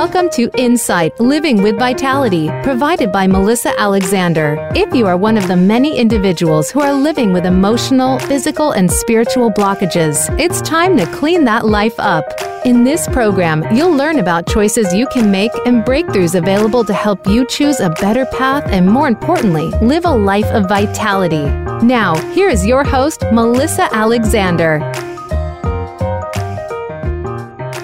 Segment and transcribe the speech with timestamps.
[0.00, 4.56] Welcome to Insight Living with Vitality, provided by Melissa Alexander.
[4.74, 8.90] If you are one of the many individuals who are living with emotional, physical, and
[8.90, 12.24] spiritual blockages, it's time to clean that life up.
[12.64, 17.26] In this program, you'll learn about choices you can make and breakthroughs available to help
[17.26, 21.44] you choose a better path and, more importantly, live a life of vitality.
[21.84, 24.78] Now, here is your host, Melissa Alexander.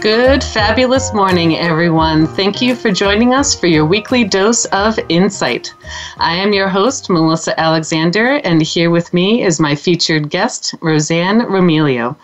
[0.07, 2.29] Good, fabulous morning, everyone.
[2.29, 5.75] Thank you for joining us for your weekly dose of insight.
[6.19, 11.41] I am your host, Melissa Alexander, and here with me is my featured guest, Rosanne
[11.41, 12.15] Romiglio.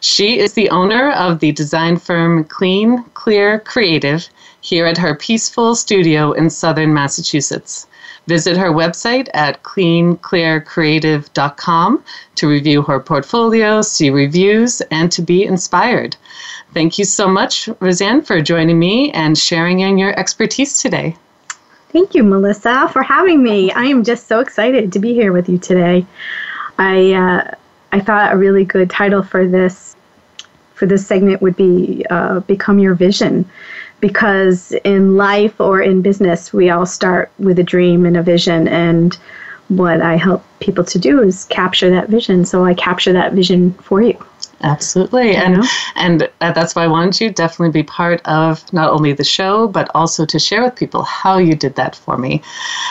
[0.00, 4.28] She is the owner of the design firm Clean Clear Creative
[4.60, 7.86] here at her peaceful studio in southern Massachusetts.
[8.30, 12.04] Visit her website at cleanclearcreative.com
[12.36, 16.16] to review her portfolio, see reviews, and to be inspired.
[16.72, 21.16] Thank you so much, Rosanne, for joining me and sharing in your expertise today.
[21.88, 23.72] Thank you, Melissa, for having me.
[23.72, 26.06] I am just so excited to be here with you today.
[26.78, 27.50] I uh,
[27.90, 29.96] I thought a really good title for this
[30.74, 33.50] for this segment would be uh, "Become Your Vision,"
[34.00, 38.68] because in life or in business, we all start with a dream and a vision,
[38.68, 39.16] and
[39.68, 42.44] what I help people to do is capture that vision.
[42.44, 44.18] So I capture that vision for you.
[44.62, 45.64] Absolutely, and
[45.96, 49.24] and uh, that's why I wanted you to definitely be part of not only the
[49.24, 52.42] show but also to share with people how you did that for me.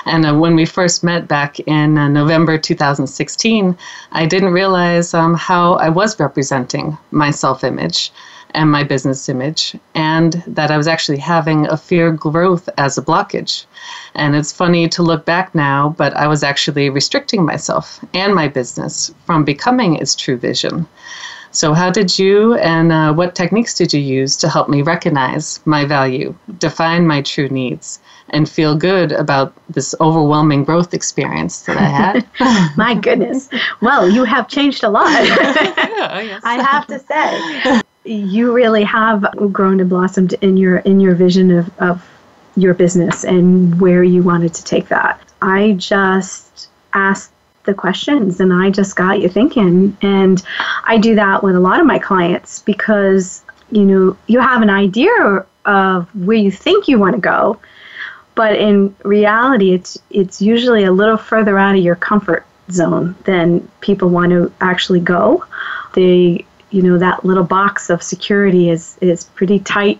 [0.06, 3.78] And uh, when we first met back in uh, November 2016,
[4.12, 8.12] I didn't realize um, how I was representing my self-image
[8.52, 13.02] and my business image, and that I was actually having a fear growth as a
[13.02, 13.66] blockage.
[14.16, 18.48] And it's funny to look back now, but I was actually restricting myself and my
[18.48, 20.88] business from becoming its true vision.
[21.52, 25.60] So, how did you and uh, what techniques did you use to help me recognize
[25.66, 28.00] my value, define my true needs,
[28.30, 32.74] and feel good about this overwhelming growth experience that I had?
[32.78, 33.50] my goodness.
[33.82, 35.10] Well, you have changed a lot.
[35.10, 36.40] yeah.
[36.44, 37.82] I have to say.
[38.04, 42.06] You really have grown and blossomed in your in your vision of, of
[42.56, 45.22] your business and where you wanted to take that.
[45.42, 47.32] I just asked
[47.64, 49.96] the questions and I just got you thinking.
[50.02, 50.42] And
[50.86, 54.70] I do that with a lot of my clients because, you know, you have an
[54.70, 57.60] idea of where you think you want to go,
[58.36, 63.68] but in reality it's it's usually a little further out of your comfort zone than
[63.82, 65.46] people want to actually go.
[65.94, 70.00] They you know that little box of security is is pretty tight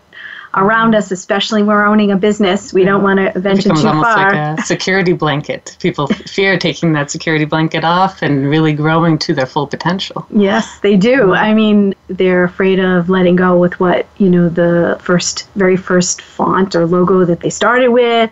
[0.56, 2.74] around us, especially when we're owning a business.
[2.74, 4.34] We don't want to venture too almost far.
[4.34, 5.78] Like a security blanket.
[5.80, 10.26] People fear taking that security blanket off and really growing to their full potential.
[10.32, 11.34] Yes, they do.
[11.34, 16.22] I mean, they're afraid of letting go with what you know the first, very first
[16.22, 18.32] font or logo that they started with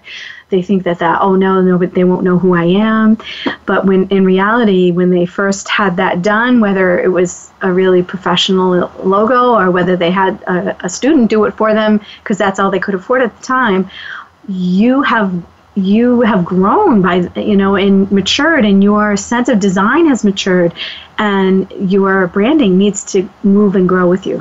[0.50, 3.18] they think that that oh no no but they won't know who I am.
[3.66, 8.04] But when in reality when they first had that done whether it was a really
[8.04, 12.60] professional logo or whether they had a, a student do it for them because that's
[12.60, 13.90] all they could afford at the time
[14.48, 15.44] you have
[15.76, 20.74] you have grown by you know and matured and your sense of design has matured
[21.18, 24.38] and your branding needs to move and grow with you.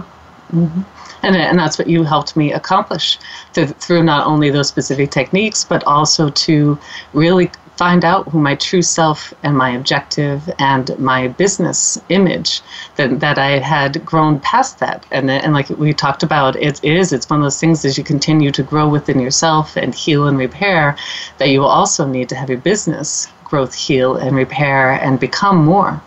[0.52, 3.18] Mm-hmm and, and that's what you helped me accomplish
[3.52, 6.78] through, through not only those specific techniques but also to
[7.12, 12.62] really find out who my true self and my objective and my business image
[12.96, 15.04] that, that I had grown past that.
[15.10, 18.04] And and like we talked about it is it's one of those things as you
[18.04, 20.96] continue to grow within yourself and heal and repair
[21.38, 25.64] that you will also need to have your business growth heal and repair and become
[25.64, 26.00] more.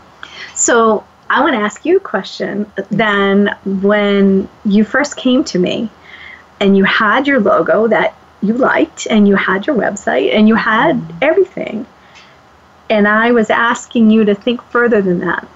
[0.55, 2.71] So I want to ask you a question.
[2.89, 5.89] Then, when you first came to me
[6.59, 10.55] and you had your logo that you liked, and you had your website, and you
[10.55, 11.17] had mm.
[11.21, 11.85] everything,
[12.89, 15.47] and I was asking you to think further than that,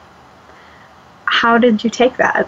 [1.26, 2.48] how did you take that?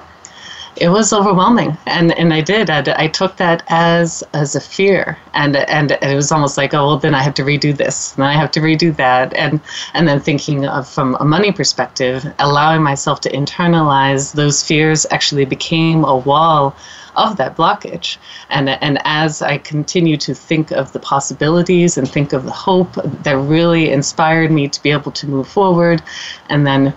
[0.77, 5.18] It was overwhelming and and i did I, I, took that as as a fear
[5.33, 8.24] and and it was almost like oh well then i have to redo this and
[8.24, 9.62] i have to redo that and
[9.94, 15.45] and then thinking of from a money perspective allowing myself to internalize those fears actually
[15.45, 16.75] became a wall
[17.16, 18.18] of that blockage.
[18.50, 22.94] And and as i continue to think of the possibilities and think of the hope
[23.24, 26.01] that really inspired me to be able to move forward
[26.50, 26.94] and then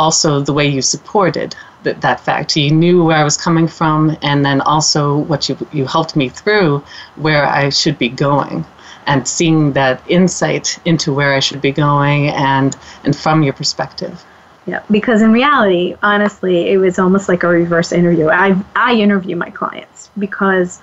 [0.00, 1.54] also the way you supported
[1.84, 2.56] that, that fact.
[2.56, 6.28] You knew where I was coming from, and then also what you, you helped me
[6.28, 6.82] through
[7.16, 8.64] where I should be going.
[9.06, 14.24] And seeing that insight into where I should be going and, and from your perspective.
[14.66, 18.28] Yeah, because in reality, honestly, it was almost like a reverse interview.
[18.28, 20.80] I, I interview my clients because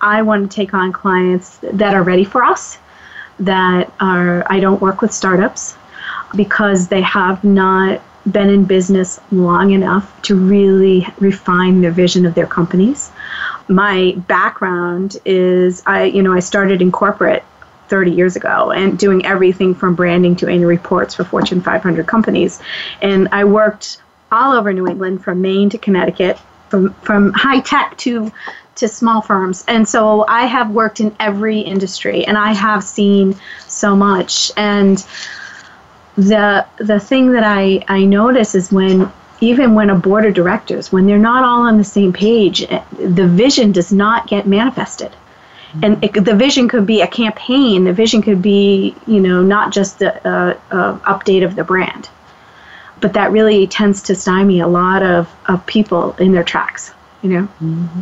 [0.00, 2.78] I want to take on clients that are ready for us,
[3.40, 5.74] that are, I don't work with startups
[6.36, 8.00] because they have not
[8.32, 13.10] been in business long enough to really refine the vision of their companies.
[13.68, 17.44] My background is I you know I started in corporate
[17.88, 22.60] 30 years ago and doing everything from branding to annual reports for Fortune 500 companies.
[23.00, 26.38] And I worked all over New England from Maine to Connecticut,
[26.68, 28.30] from from high tech to
[28.76, 29.64] to small firms.
[29.66, 33.36] And so I have worked in every industry and I have seen
[33.66, 35.04] so much and
[36.18, 39.10] the the thing that I, I notice is when
[39.40, 42.82] even when a board of directors when they're not all on the same page eh,
[42.98, 45.14] the vision does not get manifested.
[45.82, 49.72] And it, the vision could be a campaign the vision could be you know not
[49.72, 52.08] just the uh, uh, update of the brand.
[53.00, 56.92] But that really tends to stymie a lot of, of people in their tracks
[57.22, 57.42] you know?
[57.62, 58.00] Mm-hmm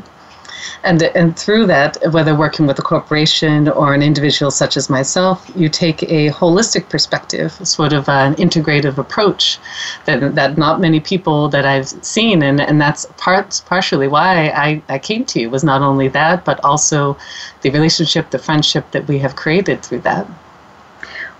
[0.82, 5.50] and and through that, whether working with a corporation or an individual such as myself,
[5.54, 9.58] you take a holistic perspective, sort of an integrative approach
[10.04, 14.82] that that not many people that I've seen, and and that's parts partially why I
[14.88, 17.16] I came to you was not only that, but also
[17.62, 20.26] the relationship, the friendship that we have created through that.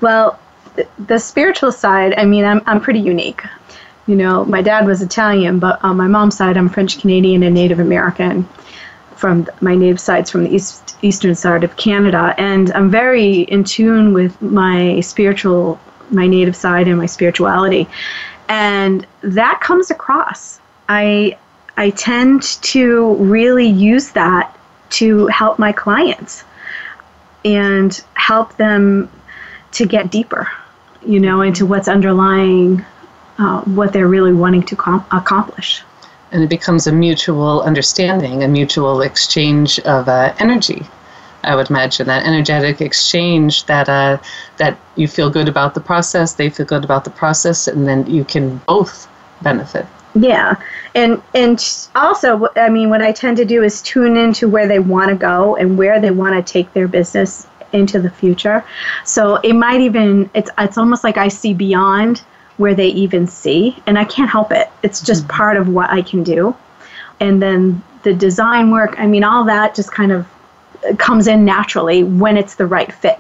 [0.01, 0.39] Well,
[0.99, 3.43] the spiritual side, I mean, I'm I'm pretty unique.
[4.07, 7.55] You know, my dad was Italian, but on my mom's side, I'm French Canadian and
[7.55, 8.49] Native American
[9.27, 13.65] from my native sites from the east, eastern side of Canada, and I'm very in
[13.65, 15.81] tune with my spiritual,
[16.11, 17.89] my native side, and my spirituality,
[18.49, 20.61] and that comes across.
[20.89, 21.37] I
[21.77, 22.45] I tend
[22.75, 24.57] to really use that
[25.01, 26.45] to help my clients
[27.45, 29.11] and help them
[29.73, 30.49] to get deeper,
[31.05, 32.85] you know, into what's underlying
[33.39, 35.83] uh, what they're really wanting to com- accomplish
[36.37, 40.85] and it becomes a mutual understanding, a mutual exchange of uh, energy.
[41.45, 44.19] I would imagine that energetic exchange that uh,
[44.59, 48.07] that you feel good about the process, they feel good about the process, and then
[48.07, 49.09] you can both
[49.41, 49.87] benefit.
[50.15, 50.57] Yeah,
[50.95, 51.59] and and
[51.95, 55.17] also, I mean, what I tend to do is tune into where they want to
[55.17, 58.63] go and where they want to take their business into the future.
[59.05, 62.23] So it might even it's it's almost like I see beyond
[62.57, 63.77] where they even see.
[63.87, 64.71] And I can't help it.
[64.83, 65.37] It's just mm-hmm.
[65.37, 66.57] part of what I can do.
[67.21, 70.27] And then the design work, I mean, all that just kind of
[70.99, 73.19] comes in naturally when it's the right fit.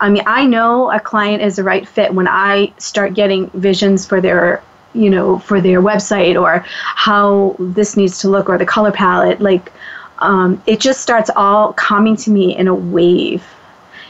[0.00, 4.06] I mean, I know a client is the right fit when I start getting visions
[4.06, 4.62] for their,
[4.94, 9.40] you know, for their website or how this needs to look or the color palette.
[9.40, 9.70] Like,
[10.20, 13.44] um, it just starts all coming to me in a wave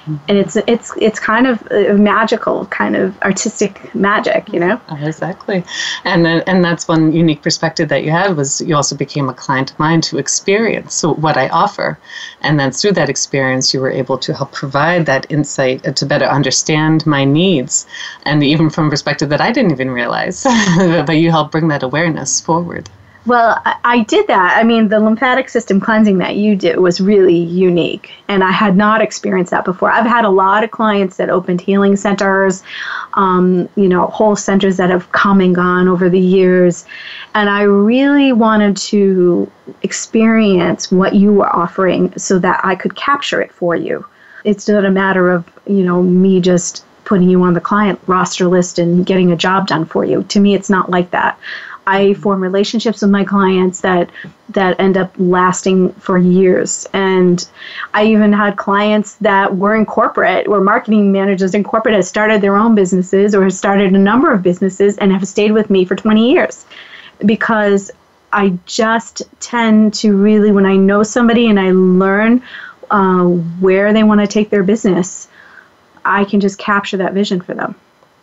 [0.06, 1.62] and it's it's it's kind of
[1.98, 4.80] magical kind of artistic magic you know?
[4.90, 5.64] Exactly.
[6.04, 9.34] And uh, and that's one unique perspective that you had was you also became a
[9.34, 11.98] client of mine to experience what i offer.
[12.40, 16.06] And then through that experience you were able to help provide that insight uh, to
[16.06, 17.86] better understand my needs.
[18.24, 20.42] And even from a perspective that i didn't even realize
[21.06, 22.88] but you helped bring that awareness forward
[23.26, 24.56] well, I did that.
[24.56, 28.76] I mean, the lymphatic system cleansing that you did was really unique, and I had
[28.76, 29.90] not experienced that before.
[29.90, 32.62] I've had a lot of clients that opened healing centers,
[33.14, 36.86] um, you know, whole centers that have come and gone over the years,
[37.34, 39.50] and I really wanted to
[39.82, 44.06] experience what you were offering so that I could capture it for you.
[44.44, 48.46] It's not a matter of, you know, me just putting you on the client roster
[48.46, 50.22] list and getting a job done for you.
[50.22, 51.38] To me, it's not like that.
[51.86, 54.10] I form relationships with my clients that
[54.50, 56.86] that end up lasting for years.
[56.92, 57.48] And
[57.94, 62.40] I even had clients that were in corporate, were marketing managers in corporate, have started
[62.40, 65.94] their own businesses or started a number of businesses and have stayed with me for
[65.94, 66.66] 20 years
[67.24, 67.90] because
[68.32, 72.42] I just tend to really, when I know somebody and I learn
[72.90, 75.28] uh, where they want to take their business,
[76.04, 77.74] I can just capture that vision for them.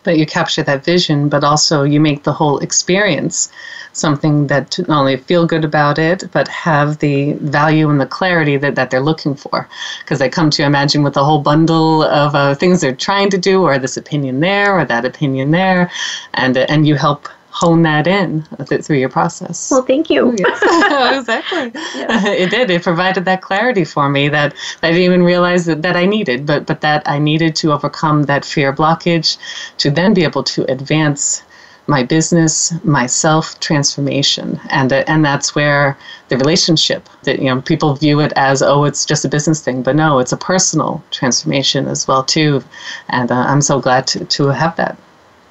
[0.04, 3.50] But you capture that vision, but also you make the whole experience
[3.92, 8.56] something that not only feel good about it, but have the value and the clarity
[8.56, 9.68] that, that they're looking for.
[10.00, 13.38] Because they come to imagine with a whole bundle of uh, things they're trying to
[13.38, 15.90] do, or this opinion there, or that opinion there,
[16.34, 18.42] and and you help hone that in
[18.82, 19.70] through your process.
[19.70, 20.34] Well, thank you.
[20.38, 20.62] yes.
[21.20, 21.72] exactly.
[21.94, 22.26] Yeah.
[22.38, 22.70] It did.
[22.70, 26.46] It provided that clarity for me that, I didn't even realize that, that I needed,
[26.46, 29.38] but, but that I needed to overcome that fear blockage
[29.78, 31.42] to then be able to advance
[31.88, 35.96] my business, my self transformation, and uh, and that's where
[36.28, 39.82] the relationship that you know people view it as oh it's just a business thing,
[39.82, 42.62] but no, it's a personal transformation as well too,
[43.08, 44.98] and uh, I'm so glad to to have that.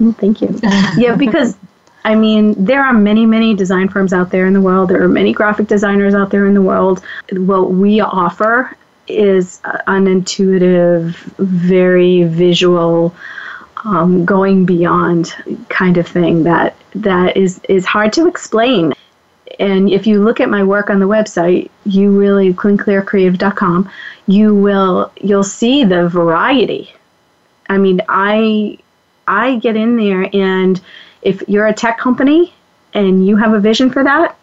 [0.00, 0.56] Mm, thank you.
[0.96, 1.56] yeah, because
[2.08, 4.88] I mean, there are many, many design firms out there in the world.
[4.88, 7.04] There are many graphic designers out there in the world.
[7.32, 8.74] What we offer
[9.08, 13.14] is an intuitive, very visual,
[13.84, 15.34] um, going beyond
[15.68, 18.94] kind of thing that that is is hard to explain.
[19.60, 23.90] And if you look at my work on the website, you really cleanclearcreative.com,
[24.26, 26.90] you will you'll see the variety.
[27.68, 28.78] I mean, I
[29.26, 30.80] I get in there and
[31.22, 32.54] if you're a tech company
[32.94, 34.36] and you have a vision for that,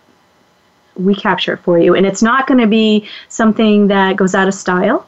[0.96, 1.96] we capture it for you.
[1.96, 5.08] And it's not going to be something that goes out of style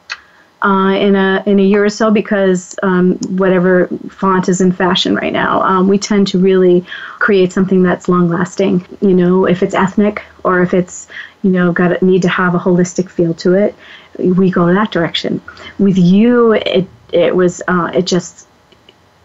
[0.62, 5.14] uh, in a in a year or so because um, whatever font is in fashion
[5.14, 6.84] right now, um, we tend to really
[7.18, 8.84] create something that's long lasting.
[9.00, 11.08] You know, if it's ethnic or if it's
[11.42, 13.74] you know got need to have a holistic feel to it,
[14.18, 15.40] we go that direction.
[15.78, 18.47] With you, it it was uh, it just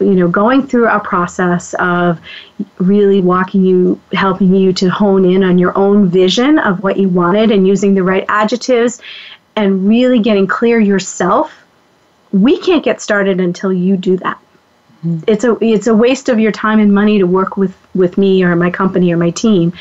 [0.00, 2.20] you know going through a process of
[2.78, 7.08] really walking you helping you to hone in on your own vision of what you
[7.08, 9.00] wanted and using the right adjectives
[9.56, 11.64] and really getting clear yourself
[12.32, 14.38] we can't get started until you do that.
[15.04, 15.24] Mm-hmm.
[15.26, 18.42] it's a it's a waste of your time and money to work with with me
[18.42, 19.72] or my company or my team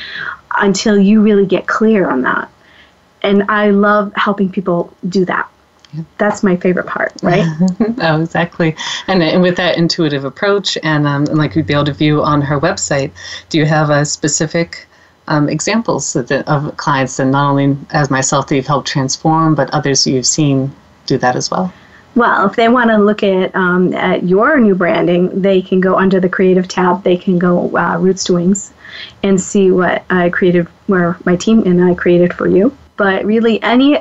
[0.58, 2.50] until you really get clear on that.
[3.24, 5.50] And i love helping people do that
[6.18, 7.46] that's my favorite part, right?
[8.02, 8.76] oh, exactly.
[9.08, 12.24] And, and with that intuitive approach, and, um, and like we'd be able to view
[12.24, 13.12] on her website,
[13.50, 14.88] do you have a specific
[15.28, 19.56] um, examples of, the, of clients, and not only as myself that you've helped transform,
[19.56, 20.72] but others you've seen
[21.06, 21.74] do that as well?
[22.16, 25.98] Well, if they want to look at um, at your new branding, they can go
[25.98, 27.04] under the creative tab.
[27.04, 28.74] They can go uh, Roots to Wings
[29.24, 32.76] and see what I created, where my team and I created for you.
[32.98, 33.98] But really, any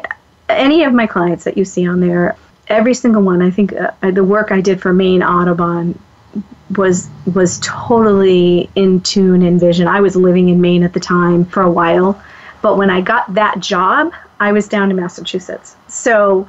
[0.56, 2.37] any of my clients that you see on there,
[2.68, 5.99] every single one, I think uh, the work I did for Maine Audubon
[6.76, 9.87] was was totally in tune and vision.
[9.87, 12.21] I was living in Maine at the time for a while,
[12.62, 15.76] but when I got that job, I was down in Massachusetts.
[15.88, 16.49] So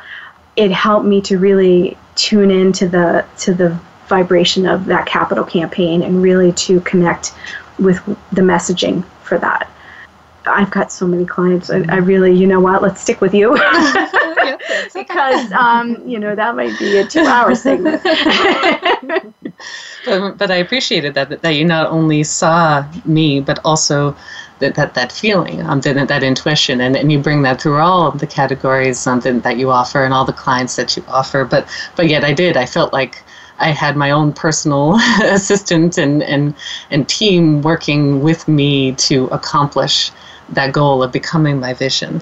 [0.56, 6.04] it helped me to really tune into the to the vibration of that capital campaign
[6.04, 7.34] and really to connect
[7.80, 7.98] with
[8.32, 9.70] the messaging for that.
[10.46, 11.70] I've got so many clients.
[11.70, 12.82] I, I really, you know what?
[12.82, 13.56] Let's stick with you
[14.94, 18.02] because um, you know that might be a two-hour segment.
[20.06, 24.16] but, but I appreciated that that you not only saw me, but also
[24.60, 28.08] that that, that feeling, um, that, that intuition, and, and you bring that through all
[28.08, 31.46] of the categories um, that, that you offer and all the clients that you offer.
[31.46, 32.58] But but yet I did.
[32.58, 33.24] I felt like.
[33.60, 36.56] I had my own personal assistant and, and,
[36.90, 40.12] and team working with me to accomplish
[40.54, 42.22] that goal of becoming my vision.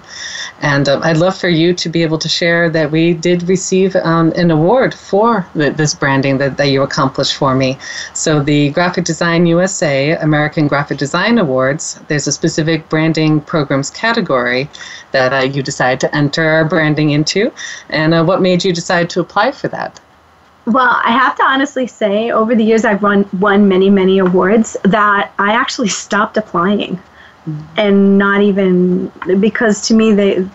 [0.62, 3.96] And um, I'd love for you to be able to share that we did receive
[3.96, 7.78] um, an award for the, this branding that, that you accomplished for me.
[8.14, 14.70] So, the Graphic Design USA American Graphic Design Awards, there's a specific branding programs category
[15.12, 17.52] that uh, you decided to enter branding into.
[17.90, 20.00] And uh, what made you decide to apply for that?
[20.66, 24.78] Well, I have to honestly say, over the years, I've won, won many, many awards
[24.84, 27.02] that I actually stopped applying
[27.78, 29.08] and not even
[29.40, 30.48] because to me they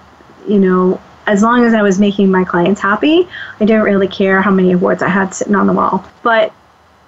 [0.47, 3.28] you know as long as i was making my clients happy
[3.61, 6.05] i didn't really care how many awards i had sitting on the wall.
[6.23, 6.52] But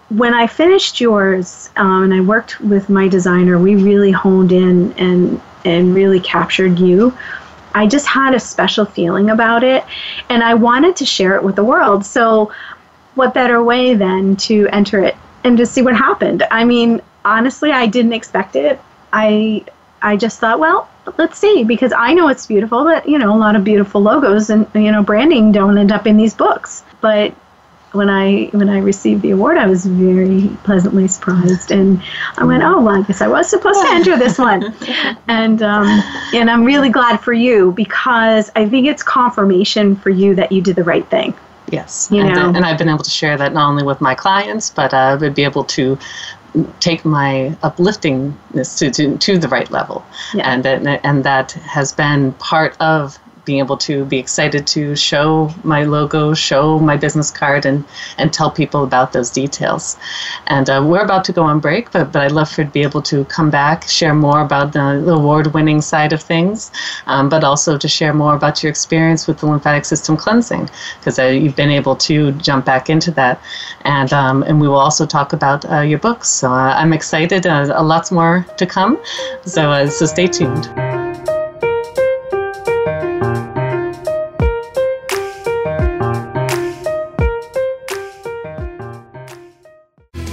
[0.08, 4.92] when i finished yours um, and i worked with my designer we really honed in
[4.94, 7.16] and and really captured you.
[7.74, 9.84] I just had a special feeling about it
[10.28, 12.04] and i wanted to share it with the world.
[12.04, 12.52] So
[13.14, 16.42] what better way than to enter it and to see what happened?
[16.50, 18.80] I mean honestly i didn't expect it
[19.12, 19.64] I
[20.00, 23.38] I just thought, well, let's see, because I know it's beautiful, but you know, a
[23.38, 26.82] lot of beautiful logos and you know, branding don't end up in these books.
[27.00, 27.34] But
[27.92, 32.02] when I when I received the award, I was very pleasantly surprised, and
[32.36, 34.74] I went, "Oh, well, I guess I was supposed to enter this one,"
[35.28, 35.86] and um,
[36.34, 40.60] and I'm really glad for you because I think it's confirmation for you that you
[40.60, 41.34] did the right thing.
[41.70, 42.48] Yes, you and, know?
[42.48, 45.18] and I've been able to share that not only with my clients, but I uh,
[45.18, 45.98] would be able to
[46.80, 50.04] take my upliftingness to, to, to the right level.
[50.34, 50.50] Yeah.
[50.52, 55.50] And, and, and that has been part of being able to be excited to show
[55.64, 57.84] my logo, show my business card, and,
[58.18, 59.96] and tell people about those details.
[60.46, 62.82] And uh, we're about to go on break, but, but I'd love for to be
[62.82, 64.86] able to come back, share more about the,
[65.18, 66.70] award winning side of things,
[67.06, 71.18] um, but also to share more about your experience with the lymphatic system cleansing, because
[71.18, 73.40] uh, you've been able to jump back into that.
[73.82, 76.28] And, um, and we will also talk about uh, your books.
[76.28, 78.98] So uh, I'm excited, uh, lots more to come.
[79.46, 80.97] So, uh, so stay tuned.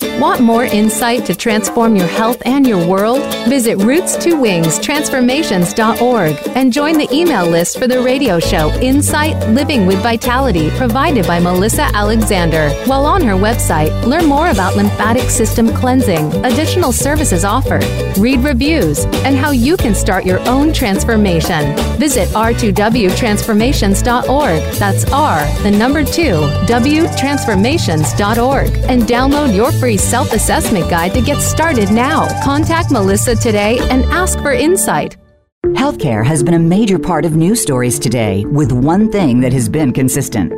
[0.00, 3.20] Want more insight to transform your health and your world?
[3.48, 10.00] Visit roots2wings transformations.org and join the email list for the radio show Insight Living with
[10.00, 12.70] Vitality provided by Melissa Alexander.
[12.86, 17.82] While on her website, learn more about lymphatic system cleansing, additional services offered,
[18.18, 21.74] read reviews, and how you can start your own transformation.
[21.98, 24.62] Visit r2wtransformations.org.
[24.78, 31.22] That's R, the number 2, W transformations.org and download your free self assessment guide to
[31.22, 32.28] get started now.
[32.44, 35.16] Contact Melissa today and ask for insight.
[35.66, 39.68] Healthcare has been a major part of news stories today, with one thing that has
[39.68, 40.52] been consistent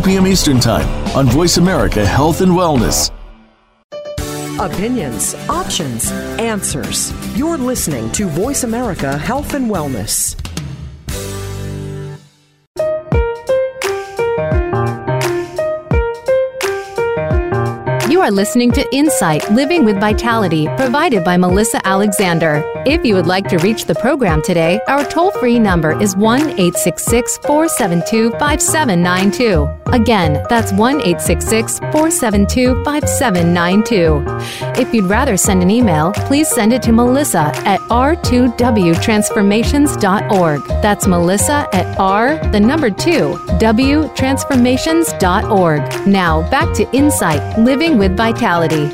[0.00, 0.26] p.m.
[0.26, 3.10] Eastern Time on Voice America Health and Wellness.
[4.58, 7.12] Opinions, options, answers.
[7.36, 10.36] You're listening to Voice America Health and Wellness.
[18.30, 22.62] Are listening to Insight Living with Vitality, provided by Melissa Alexander.
[22.86, 26.40] If you would like to reach the program today, our toll free number is 1
[26.40, 29.68] 866 472 5792.
[29.92, 34.22] Again, that's 1 866 472 5792.
[34.80, 40.66] If you'd rather send an email, please send it to Melissa at r2wtransformations.org.
[40.82, 46.06] That's Melissa at r, the number 2, w transformations.org.
[46.06, 48.84] Now, back to Insight Living with Vitality.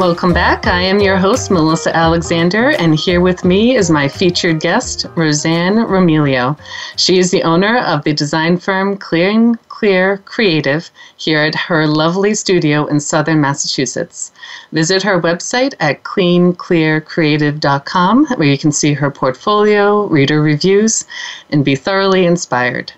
[0.00, 0.66] Welcome back.
[0.66, 5.76] I am your host, Melissa Alexander, and here with me is my featured guest, Rosanne
[5.76, 6.58] Romiglio.
[6.96, 12.34] She is the owner of the design firm Clean Clear Creative here at her lovely
[12.34, 14.32] studio in southern Massachusetts.
[14.72, 21.04] Visit her website at cleanclearcreative.com where you can see her portfolio, reader reviews,
[21.50, 22.92] and be thoroughly inspired.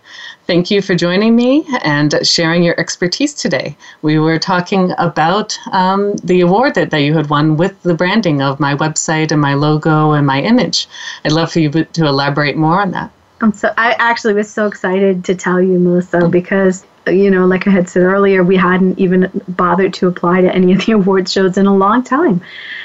[0.49, 3.77] Thank you for joining me and sharing your expertise today.
[4.01, 8.41] We were talking about um, the award that, that you had won with the branding
[8.41, 10.89] of my website and my logo and my image.
[11.23, 13.11] I'd love for you to elaborate more on that.
[13.43, 17.67] I'm so I actually was so excited to tell you, Melissa, because you know, like
[17.67, 21.29] I had said earlier, we hadn't even bothered to apply to any of the award
[21.29, 22.41] shows in a long time.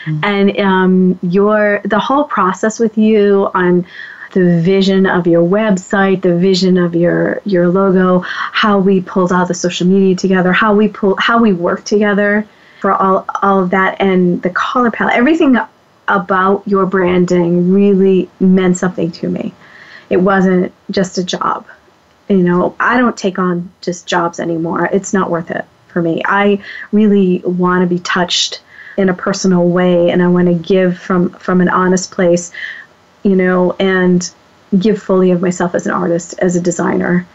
[0.06, 0.19] Mm-hmm.
[0.23, 3.86] And um, your the whole process with you on
[4.34, 9.46] the vision of your website, the vision of your your logo, how we pulled all
[9.46, 12.48] the social media together, how we pull how we work together
[12.82, 15.58] for all all of that and the color palette, everything
[16.08, 19.54] about your branding really meant something to me.
[20.10, 21.65] It wasn't just a job.
[22.28, 24.89] You know, I don't take on just jobs anymore.
[24.91, 26.22] It's not worth it for me.
[26.26, 28.62] I really want to be touched
[28.98, 32.52] in a personal way and I want to give from from an honest place
[33.24, 34.32] you know, and
[34.78, 37.26] give fully of myself as an artist, as a designer.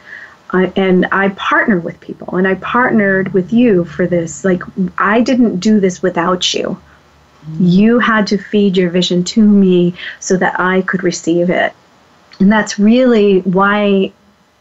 [0.50, 4.44] Uh, and I partnered with people, and I partnered with you for this.
[4.44, 4.62] Like,
[4.96, 6.80] I didn't do this without you.
[7.60, 11.72] You had to feed your vision to me so that I could receive it.
[12.40, 14.12] And that's really why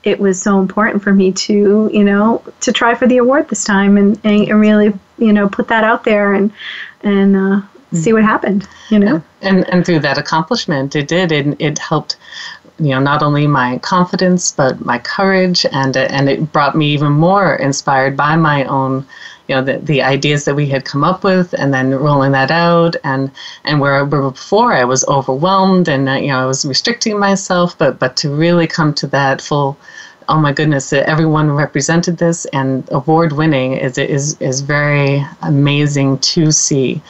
[0.03, 3.63] it was so important for me to, you know, to try for the award this
[3.63, 6.51] time and, and really, you know, put that out there and,
[7.01, 7.61] and, uh,
[7.93, 9.21] see what happened you know?
[9.41, 12.17] And and through that accomplishment it did it, it helped
[12.79, 17.11] you know not only my confidence but my courage and and it brought me even
[17.11, 19.05] more inspired by my own
[19.47, 22.51] you know the, the ideas that we had come up with and then rolling that
[22.51, 23.31] out and
[23.63, 28.15] and where before I was overwhelmed and you know I was restricting myself but but
[28.17, 29.77] to really come to that full
[30.29, 36.19] oh my goodness that everyone represented this and award winning is is is very amazing
[36.19, 37.01] to see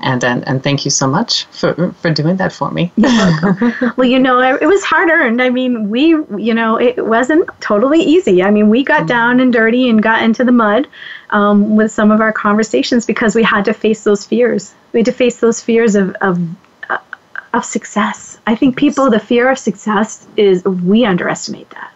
[0.00, 2.92] and and, and thank you so much for for doing that for me.
[2.96, 5.40] well, you know, it was hard earned.
[5.40, 8.42] I mean, we, you know, it wasn't totally easy.
[8.42, 9.06] I mean, we got mm-hmm.
[9.06, 10.86] down and dirty and got into the mud
[11.30, 14.74] um, with some of our conversations because we had to face those fears.
[14.92, 16.38] We had to face those fears of of
[16.90, 16.98] uh,
[17.54, 18.38] of success.
[18.46, 21.92] I think people, the fear of success is we underestimate that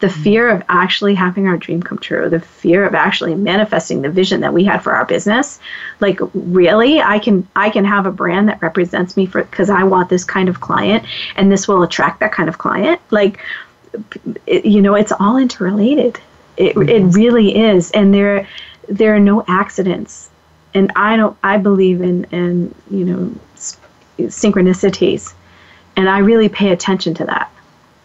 [0.00, 4.10] the fear of actually having our dream come true, the fear of actually manifesting the
[4.10, 5.58] vision that we had for our business.
[6.00, 9.84] Like really, I can I can have a brand that represents me for because I
[9.84, 11.04] want this kind of client
[11.36, 13.00] and this will attract that kind of client.
[13.10, 13.40] Like
[14.46, 16.20] it, you know, it's all interrelated.
[16.58, 16.88] It mm-hmm.
[16.88, 18.46] it really is and there
[18.88, 20.28] there are no accidents.
[20.74, 23.34] And I don't I believe in in you know
[24.18, 25.32] synchronicities.
[25.96, 27.50] And I really pay attention to that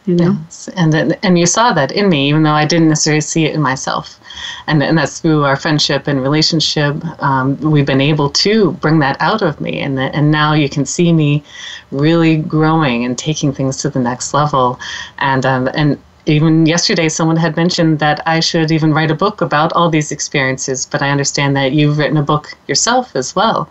[0.06, 0.68] you know yes.
[0.76, 3.62] and and you saw that in me even though i didn't necessarily see it in
[3.62, 4.20] myself
[4.68, 9.16] and, and that's through our friendship and relationship um, we've been able to bring that
[9.20, 11.44] out of me and and now you can see me
[11.92, 14.80] really growing and taking things to the next level
[15.20, 19.42] and um, and even yesterday someone had mentioned that I should even write a book
[19.42, 23.70] about all these experiences, but I understand that you've written a book yourself as well.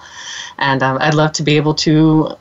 [0.58, 2.36] And um, I'd love to be able to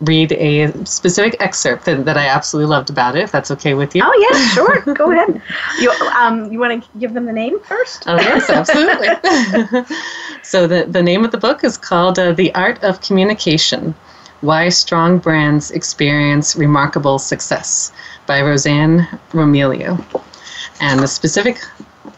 [0.00, 3.94] read a specific excerpt that, that I absolutely loved about it, if that's okay with
[3.94, 4.02] you.
[4.04, 4.94] Oh, yeah, sure.
[4.94, 5.40] Go ahead.
[5.80, 8.04] You, um, you want to give them the name first?
[8.06, 9.08] Oh, yes, absolutely.
[10.42, 13.94] so, the, the name of the book is called uh, The Art of Communication
[14.40, 17.92] Why Strong Brands Experience Remarkable Success
[18.26, 20.04] by Rosanne Romiglio.
[20.80, 21.60] And the specific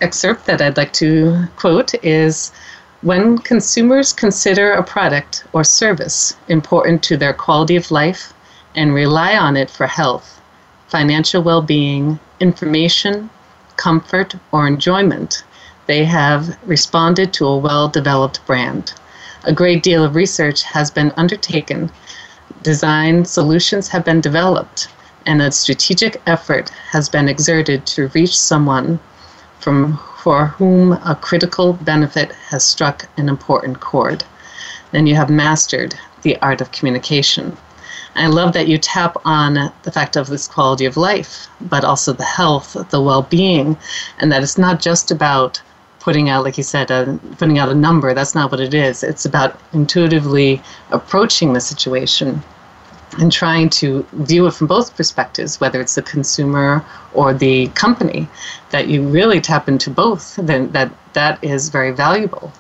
[0.01, 2.53] excerpt that I'd like to quote is
[3.07, 8.33] when consumers consider a product or service important to their quality of life
[8.75, 10.41] and rely on it for health,
[10.89, 13.31] financial well being, information,
[13.77, 15.45] comfort, or enjoyment,
[15.87, 18.93] they have responded to a well developed brand.
[19.45, 21.93] A great deal of research has been undertaken,
[22.65, 24.89] design solutions have been developed,
[25.27, 28.99] and a strategic effort has been exerted to reach someone
[29.61, 34.25] from for whom a critical benefit has struck an important chord.
[34.91, 37.57] Then you have mastered the art of communication.
[38.17, 42.13] I love that you tap on the fact of this quality of life, but also
[42.13, 43.79] the health, the well being,
[44.19, 45.63] and that it's not just about
[46.01, 48.13] putting out, like you said, uh, putting out a number.
[48.13, 49.05] That's not what it is.
[49.05, 50.61] It's about intuitively
[50.91, 52.43] approaching the situation
[53.19, 58.29] and trying to view it from both perspectives, whether it's the consumer or the company,
[58.71, 62.53] that you really tap into both, then that that is very valuable.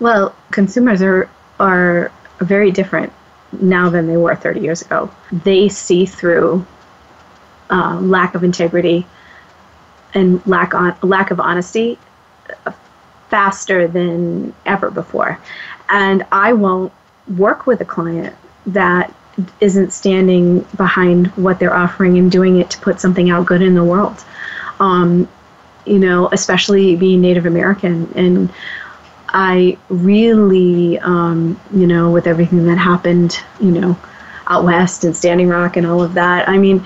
[0.00, 1.28] Well, consumers are
[1.58, 3.12] are very different
[3.60, 5.10] now than they were 30 years ago.
[5.30, 6.64] They see through
[7.68, 9.06] uh, lack of integrity
[10.14, 11.98] and lack on lack of honesty
[13.28, 15.38] faster than ever before.
[15.88, 16.92] And I won't
[17.36, 18.34] work with a client
[18.66, 19.14] that
[19.60, 23.74] isn't standing behind what they're offering and doing it to put something out good in
[23.74, 24.24] the world.
[24.78, 25.28] Um,
[25.84, 28.12] you know, especially being Native American.
[28.14, 28.52] And
[29.28, 33.98] I really, um, you know, with everything that happened, you know,
[34.46, 36.84] out west and Standing Rock and all of that, I mean,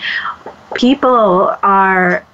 [0.75, 2.25] people are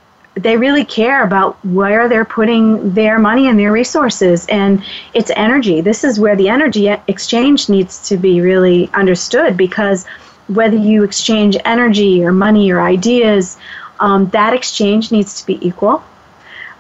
[0.42, 4.82] they really care about where they're putting their money and their resources and
[5.14, 10.06] it's energy this is where the energy exchange needs to be really understood because
[10.50, 13.56] whether you exchange energy or money or ideas,
[14.00, 16.02] um, that exchange needs to be equal.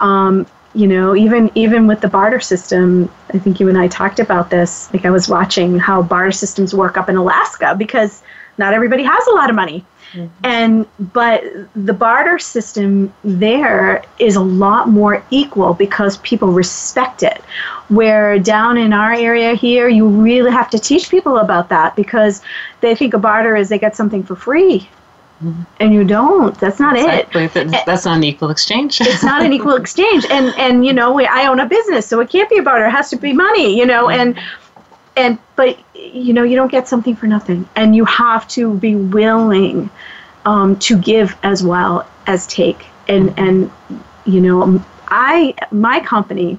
[0.00, 4.20] Um, you know, even even with the barter system, I think you and I talked
[4.20, 4.92] about this.
[4.92, 8.22] Like I was watching how barter systems work up in Alaska because
[8.58, 9.84] not everybody has a lot of money.
[10.12, 10.44] Mm-hmm.
[10.44, 11.44] And but
[11.74, 17.42] the barter system there is a lot more equal because people respect it.
[17.88, 22.42] Where down in our area here, you really have to teach people about that because
[22.80, 24.88] they think a barter is they get something for free.
[25.42, 25.62] Mm-hmm.
[25.80, 26.58] And you don't.
[26.60, 27.44] That's not exactly.
[27.44, 27.86] it.
[27.86, 29.00] That's not an equal exchange.
[29.00, 30.26] it's not an equal exchange.
[30.30, 32.86] And and you know, I own a business, so it can't be a barter.
[32.86, 33.78] It has to be money.
[33.78, 34.20] You know, mm-hmm.
[34.20, 34.40] and
[35.16, 37.68] and but you know you don't get something for nothing.
[37.76, 39.90] And you have to be willing
[40.44, 42.86] um, to give as well as take.
[43.08, 43.70] And and
[44.24, 46.58] you know i my company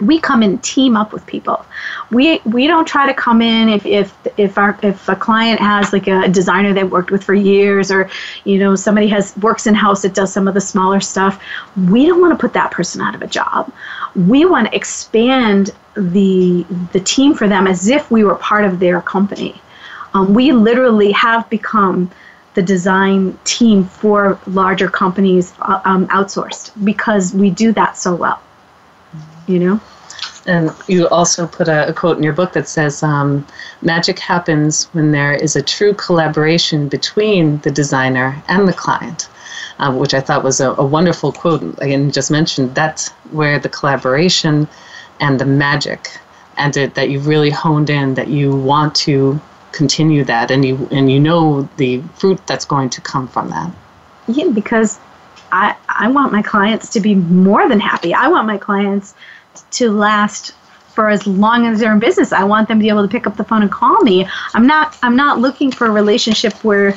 [0.00, 1.64] we come and team up with people.
[2.10, 5.92] We we don't try to come in if if if our if a client has
[5.92, 8.08] like a designer they worked with for years or
[8.44, 11.42] you know somebody has works in house that does some of the smaller stuff.
[11.88, 13.72] We don't want to put that person out of a job.
[14.16, 18.78] We want to expand the the team for them as if we were part of
[18.78, 19.60] their company.
[20.14, 22.10] Um, we literally have become
[22.54, 28.42] the design team for larger companies uh, um, outsourced because we do that so well.
[29.46, 29.80] You know.
[30.46, 33.46] And you also put a, a quote in your book that says, um,
[33.82, 39.28] "Magic happens when there is a true collaboration between the designer and the client."
[39.78, 41.62] Uh, which I thought was a, a wonderful quote.
[41.78, 44.68] Again, just mentioned that's where the collaboration
[45.20, 46.18] and the magic
[46.56, 49.40] and it, that you've really honed in that you want to
[49.72, 53.70] continue that and you and you know the fruit that's going to come from that.
[54.26, 54.98] Yeah because
[55.52, 58.12] i i want my clients to be more than happy.
[58.14, 59.14] I want my clients
[59.72, 60.54] to last
[60.94, 62.32] for as long as they're in business.
[62.32, 64.26] I want them to be able to pick up the phone and call me.
[64.54, 66.96] I'm not i'm not looking for a relationship where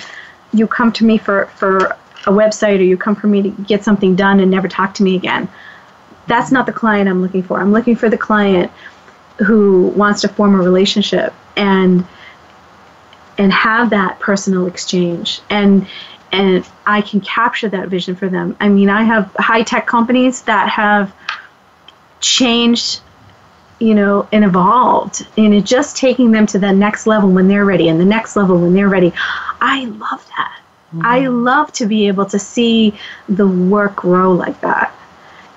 [0.54, 3.84] you come to me for for a website or you come for me to get
[3.84, 5.48] something done and never talk to me again
[6.28, 7.60] that's not the client I'm looking for.
[7.60, 8.72] I'm looking for the client
[9.40, 12.06] who wants to form a relationship and
[13.38, 15.88] and have that personal exchange and
[16.32, 18.58] and I can capture that vision for them.
[18.60, 21.14] I mean, I have high tech companies that have
[22.22, 23.02] changed,
[23.80, 27.66] you know, and evolved, and it just taking them to the next level when they're
[27.66, 29.14] ready, and the next level when they're ready.
[29.62, 30.60] I love that.
[30.88, 31.02] Mm-hmm.
[31.06, 32.96] I love to be able to see
[33.30, 34.94] the work grow like that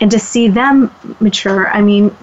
[0.00, 2.14] and to see them mature i mean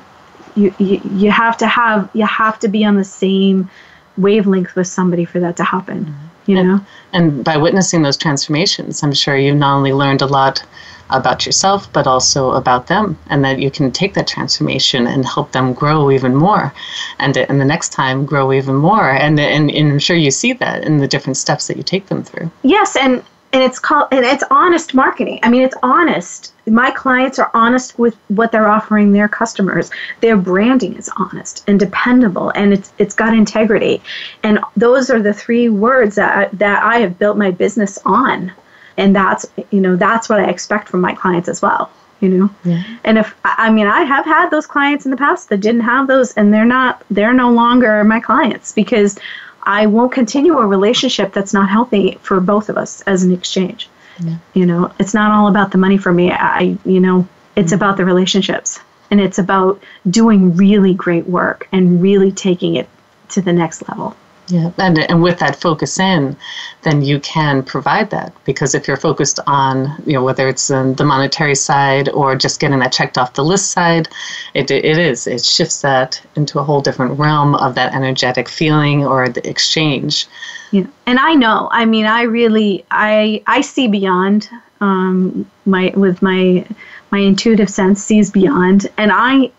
[0.56, 3.70] you, you you have to have you have to be on the same
[4.18, 6.52] wavelength with somebody for that to happen mm-hmm.
[6.52, 6.80] you know
[7.14, 10.64] and, by witnessing those transformations i'm sure you've not only learned a lot
[11.10, 15.52] about yourself but also about them and that you can take that transformation and help
[15.52, 16.74] them grow even more
[17.20, 20.54] and, and the next time grow even more and, and, and i'm sure you see
[20.54, 24.08] that in the different steps that you take them through yes and and it's called
[24.12, 25.40] and it's honest marketing.
[25.44, 26.54] I mean it's honest.
[26.66, 29.92] My clients are honest with what they're offering their customers.
[30.22, 34.02] Their branding is honest and dependable and it's it's got integrity.
[34.42, 38.52] And those are the three words that that i have built my business on.
[38.98, 42.50] And that's you know that's what i expect from my clients as well you know?
[42.64, 42.84] Yeah.
[43.04, 46.08] and if i mean i have had those clients in the past that didn't have
[46.08, 49.20] those and they're not they're no longer my clients because
[49.64, 53.90] I won't continue a relationship that's not healthy for both of us as an exchange.
[54.20, 54.38] Yeah.
[54.54, 56.32] You know, it's not all about the money for me.
[56.32, 57.76] I, you know, it's mm-hmm.
[57.76, 62.90] about the relationships and it's about doing really great work and really taking it
[63.30, 64.16] to the next level.
[64.48, 66.36] Yeah, and, and with that focus in,
[66.82, 71.04] then you can provide that because if you're focused on, you know, whether it's the
[71.06, 74.10] monetary side or just getting that checked off the list side,
[74.54, 75.28] it, it is.
[75.28, 80.28] It shifts that into a whole different realm of that energetic feeling or the exchange.
[80.72, 81.70] Yeah, and I know.
[81.72, 84.50] I mean, I really, I, I see beyond
[84.82, 86.66] um, my with my
[87.12, 89.52] my intuitive sense sees beyond, and I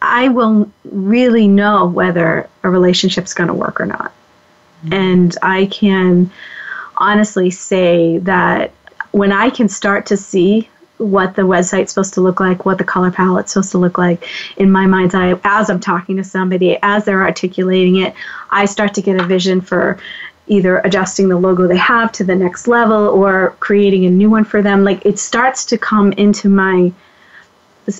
[0.00, 4.12] I will really know whether a relationship's going to work or not.
[4.84, 4.92] Mm-hmm.
[4.92, 6.30] And I can
[6.96, 8.72] honestly say that
[9.12, 12.84] when I can start to see what the website's supposed to look like, what the
[12.84, 16.76] color palette's supposed to look like in my mind's eye, as I'm talking to somebody,
[16.82, 18.14] as they're articulating it,
[18.50, 19.98] I start to get a vision for
[20.48, 24.44] either adjusting the logo they have to the next level or creating a new one
[24.44, 24.82] for them.
[24.82, 26.92] Like it starts to come into my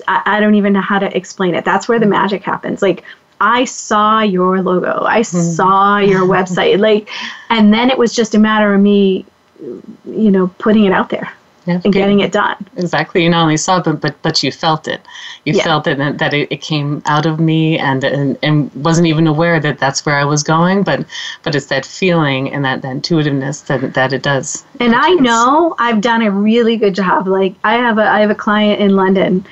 [0.07, 1.65] I, I don't even know how to explain it.
[1.65, 2.81] That's where the magic happens.
[2.81, 3.03] Like
[3.41, 5.37] I saw your logo, I mm-hmm.
[5.37, 7.09] saw your website, like,
[7.49, 9.25] and then it was just a matter of me,
[9.59, 11.31] you know, putting it out there.
[11.65, 12.55] yeah, and getting it done.
[12.77, 13.23] Exactly.
[13.23, 15.01] You not only saw it, but but, but you felt it.
[15.45, 15.63] You yeah.
[15.63, 19.59] felt it that it, it came out of me, and, and and wasn't even aware
[19.59, 20.83] that that's where I was going.
[20.83, 21.05] But
[21.43, 24.65] but it's that feeling and that, that intuitiveness that that it does.
[24.79, 27.27] And I know I've done a really good job.
[27.27, 29.45] Like I have a I have a client in London.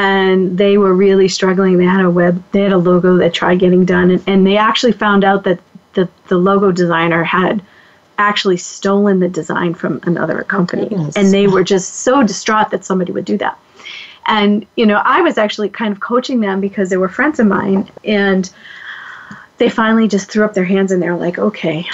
[0.00, 1.76] And they were really struggling.
[1.76, 4.56] They had a web, they had a logo that tried getting done, and, and they
[4.56, 5.58] actually found out that
[5.94, 7.60] the, the logo designer had
[8.16, 10.88] actually stolen the design from another company.
[11.16, 13.58] And they were just so distraught that somebody would do that.
[14.26, 17.46] And, you know, I was actually kind of coaching them because they were friends of
[17.46, 17.90] mine.
[18.04, 18.48] And
[19.56, 21.86] they finally just threw up their hands and they're like, okay,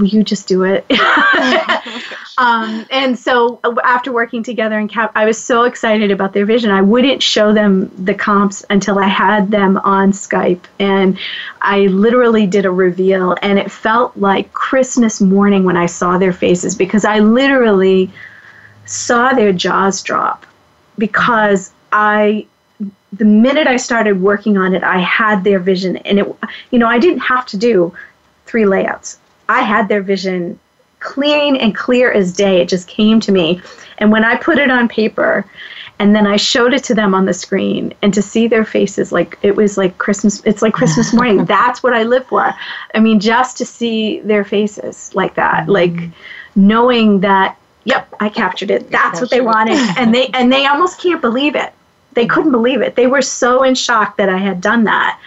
[0.00, 0.84] will you just do it?
[2.38, 6.46] um, and so uh, after working together in Cap, I was so excited about their
[6.46, 6.70] vision.
[6.70, 10.64] I wouldn't show them the comps until I had them on Skype.
[10.78, 11.18] And
[11.60, 16.32] I literally did a reveal, and it felt like Christmas morning when I saw their
[16.32, 18.10] faces because I literally
[18.86, 20.46] saw their jaws drop
[20.98, 22.46] because I
[23.12, 26.36] the minute I started working on it, I had their vision, and it,
[26.70, 27.92] you know, I didn't have to do
[28.46, 29.18] three layouts.
[29.50, 30.60] I had their vision
[31.00, 32.60] clean and clear as day.
[32.60, 33.60] It just came to me.
[33.98, 35.44] And when I put it on paper
[35.98, 39.10] and then I showed it to them on the screen and to see their faces
[39.10, 41.44] like it was like Christmas it's like Christmas morning.
[41.46, 42.54] That's what I live for.
[42.94, 45.70] I mean just to see their faces like that, mm-hmm.
[45.72, 45.98] like
[46.54, 48.88] knowing that yep, I captured it.
[48.88, 49.78] That's what they wanted.
[49.98, 51.72] and they and they almost can't believe it.
[52.12, 52.94] They couldn't believe it.
[52.94, 55.18] They were so in shock that I had done that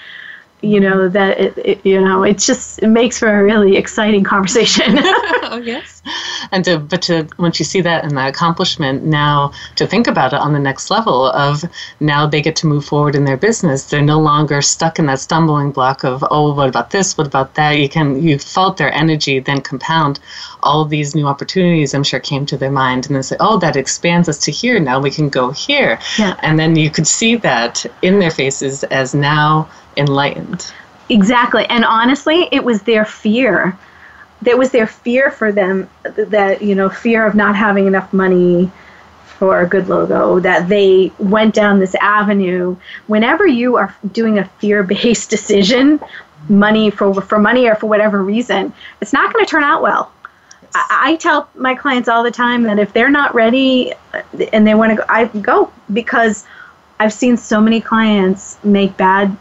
[0.63, 4.23] you know that it, it, you know it's just it makes for a really exciting
[4.23, 4.97] conversation.
[5.53, 6.01] Oh yes.
[6.51, 10.33] And to but to once you see that and that accomplishment now to think about
[10.33, 11.63] it on the next level of
[11.99, 15.19] now they get to move forward in their business they're no longer stuck in that
[15.19, 17.17] stumbling block of oh what about this?
[17.19, 17.77] What about that?
[17.77, 20.19] You can you felt their energy then compound
[20.63, 23.75] all these new opportunities i'm sure came to their mind and they say oh that
[23.75, 26.35] expands us to here now we can go here yeah.
[26.39, 30.71] and then you could see that in their faces as now enlightened.
[31.09, 31.65] Exactly.
[31.65, 33.77] And honestly, it was their fear.
[34.41, 38.71] That was their fear for them that, you know, fear of not having enough money
[39.37, 42.75] for a good logo, that they went down this avenue.
[43.07, 45.99] Whenever you are doing a fear based decision,
[46.49, 50.11] money for, for money or for whatever reason, it's not going to turn out well.
[50.75, 54.73] I tell my clients all the time that if they're not ready uh, and they
[54.73, 56.45] want to go, I go because
[56.99, 59.35] I've seen so many clients make bad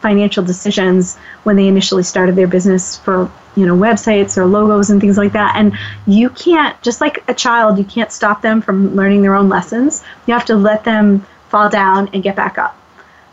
[0.00, 5.00] financial decisions when they initially started their business for you know websites or logos and
[5.00, 5.56] things like that.
[5.56, 5.76] And
[6.06, 10.04] you can't just like a child you can't stop them from learning their own lessons.
[10.26, 12.78] You have to let them fall down and get back up.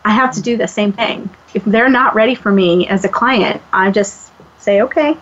[0.05, 1.29] I have to do the same thing.
[1.53, 5.17] If they're not ready for me as a client i just say okay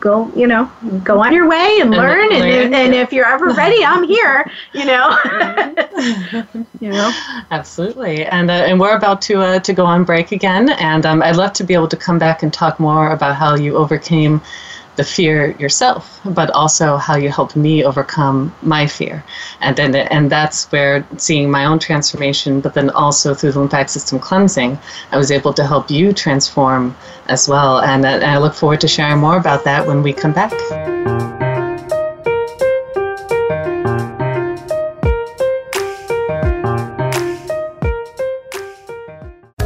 [0.00, 0.70] go you know
[1.04, 4.50] go on your way and learn and, and, and if you're ever ready i'm here
[4.72, 5.16] you know.
[6.80, 7.10] You know?
[7.50, 8.24] Absolutely.
[8.24, 11.36] And uh, and we're about to uh, to go on break again and um, i'd
[11.36, 14.40] love to be able to come back and talk more about how you overcame
[14.98, 19.24] the fear yourself, but also how you helped me overcome my fear.
[19.60, 23.88] And then and that's where seeing my own transformation, but then also through the lymphatic
[23.88, 24.76] system cleansing,
[25.12, 26.96] I was able to help you transform
[27.28, 27.80] as well.
[27.80, 31.37] And, and I look forward to sharing more about that when we come back.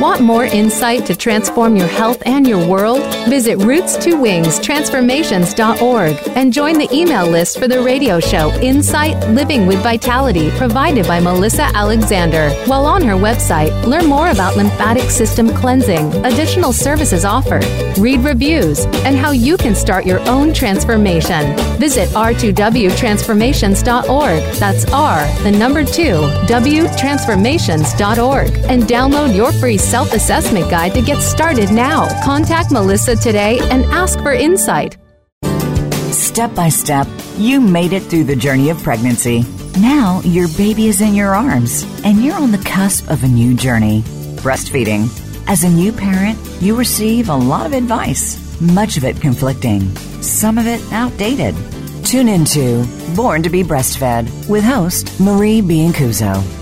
[0.00, 3.00] Want more insight to transform your health and your world?
[3.28, 9.82] Visit roots2wings transformations.org and join the email list for the radio show Insight Living with
[9.82, 12.50] Vitality provided by Melissa Alexander.
[12.66, 17.64] While on her website, learn more about lymphatic system cleansing, additional services offered,
[17.98, 21.56] read reviews, and how you can start your own transformation.
[21.78, 24.58] Visit r2wtransformations.org.
[24.58, 31.02] That's R, the number 2, W transformations.org and download your free self assessment guide to
[31.02, 32.08] get started now.
[32.24, 34.96] Contact Melissa today and ask for insight.
[36.12, 37.06] Step by step,
[37.36, 39.44] you made it through the journey of pregnancy.
[39.78, 43.54] Now your baby is in your arms and you're on the cusp of a new
[43.54, 44.02] journey
[44.42, 45.08] breastfeeding.
[45.48, 49.82] As a new parent, you receive a lot of advice, much of it conflicting,
[50.20, 51.54] some of it outdated.
[52.04, 56.61] Tune into Born to be Breastfed with host Marie Biancuzzo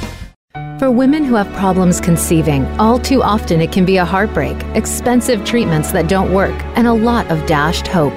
[0.81, 5.45] For women who have problems conceiving, all too often it can be a heartbreak, expensive
[5.45, 8.15] treatments that don't work, and a lot of dashed hope.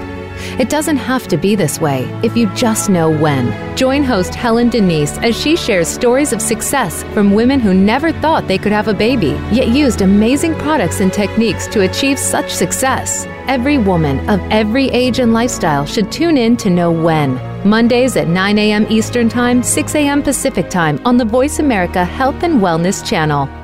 [0.58, 3.76] It doesn't have to be this way if you just know when.
[3.76, 8.46] Join host Helen Denise as she shares stories of success from women who never thought
[8.46, 13.26] they could have a baby, yet used amazing products and techniques to achieve such success.
[13.46, 17.34] Every woman of every age and lifestyle should tune in to know when.
[17.68, 18.86] Mondays at 9 a.m.
[18.90, 20.22] Eastern Time, 6 a.m.
[20.22, 23.63] Pacific Time on the Voice America Health and Wellness Channel.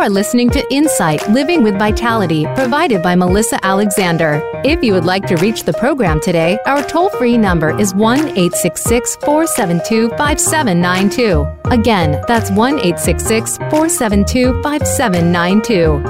[0.00, 4.40] Are listening to Insight Living with Vitality, provided by Melissa Alexander.
[4.64, 8.18] If you would like to reach the program today, our toll free number is 1
[8.18, 11.46] 866 472 5792.
[11.70, 16.02] Again, that's 1 866 472 5792.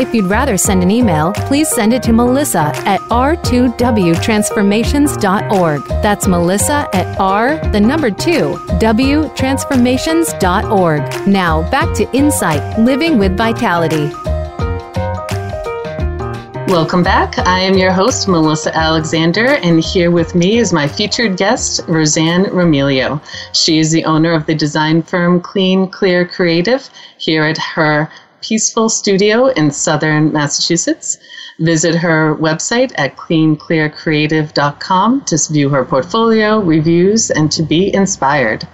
[0.00, 5.84] If you'd rather send an email, please send it to Melissa at r2wtransformations.org.
[6.02, 11.26] That's Melissa at r, the number 2, w transformations.org.
[11.26, 14.10] Now, back to Insight Living with Vitality.
[16.72, 17.38] Welcome back.
[17.38, 22.44] I am your host, Melissa Alexander, and here with me is my featured guest, Rosanne
[22.44, 23.20] Romiglio.
[23.52, 28.08] She is the owner of the design firm Clean Clear Creative here at her
[28.40, 31.18] peaceful studio in southern Massachusetts.
[31.58, 38.66] Visit her website at cleanclearcreative.com to view her portfolio, reviews, and to be inspired.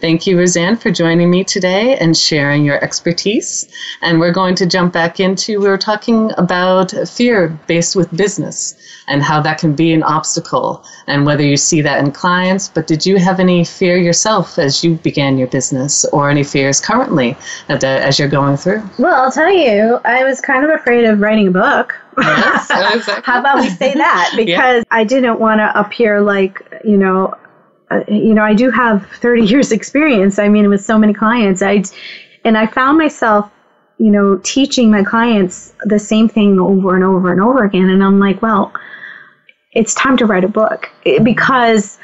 [0.00, 3.68] Thank you, Rosanne, for joining me today and sharing your expertise.
[4.00, 8.76] And we're going to jump back into, we were talking about fear based with business
[9.08, 12.66] and how that can be an obstacle and whether you see that in clients.
[12.66, 16.80] But did you have any fear yourself as you began your business or any fears
[16.80, 17.36] currently
[17.68, 18.82] as you're going through?
[18.98, 21.94] Well, I'll tell you, I was kind of afraid of writing a book.
[22.16, 23.22] Yes, exactly.
[23.24, 24.32] How about we say that?
[24.40, 24.96] Because yeah.
[24.96, 27.34] I didn't want to appear like, you know,
[28.08, 30.38] you know, I do have 30 years experience.
[30.38, 31.82] I mean, with so many clients, I,
[32.44, 33.50] and I found myself,
[33.98, 37.90] you know, teaching my clients the same thing over and over and over again.
[37.90, 38.72] And I'm like, well,
[39.72, 40.90] it's time to write a book
[41.22, 41.98] because,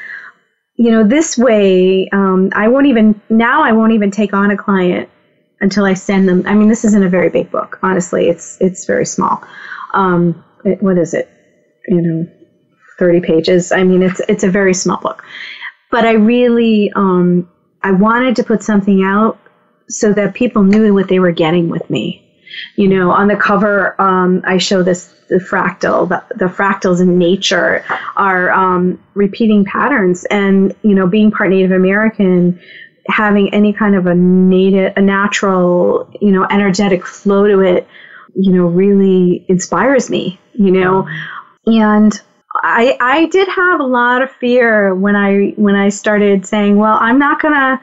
[0.75, 4.57] you know, this way, um, I won't even, now I won't even take on a
[4.57, 5.09] client
[5.59, 6.43] until I send them.
[6.45, 8.29] I mean, this isn't a very big book, honestly.
[8.29, 9.43] It's, it's very small.
[9.93, 11.27] Um, it, what is it?
[11.87, 12.27] You know,
[12.99, 13.71] 30 pages.
[13.71, 15.23] I mean, it's, it's a very small book
[15.91, 17.49] but I really um,
[17.83, 19.39] I wanted to put something out
[19.89, 22.23] so that people knew what they were getting with me.
[22.75, 26.07] You know, on the cover, um, I show this the fractal.
[26.07, 27.83] The, the fractals in nature
[28.15, 32.59] are um, repeating patterns, and you know, being part Native American,
[33.07, 37.87] having any kind of a native, a natural, you know, energetic flow to it,
[38.35, 40.39] you know, really inspires me.
[40.53, 41.07] You know,
[41.65, 42.19] and
[42.63, 46.97] I I did have a lot of fear when I when I started saying, well,
[46.99, 47.79] I'm not going to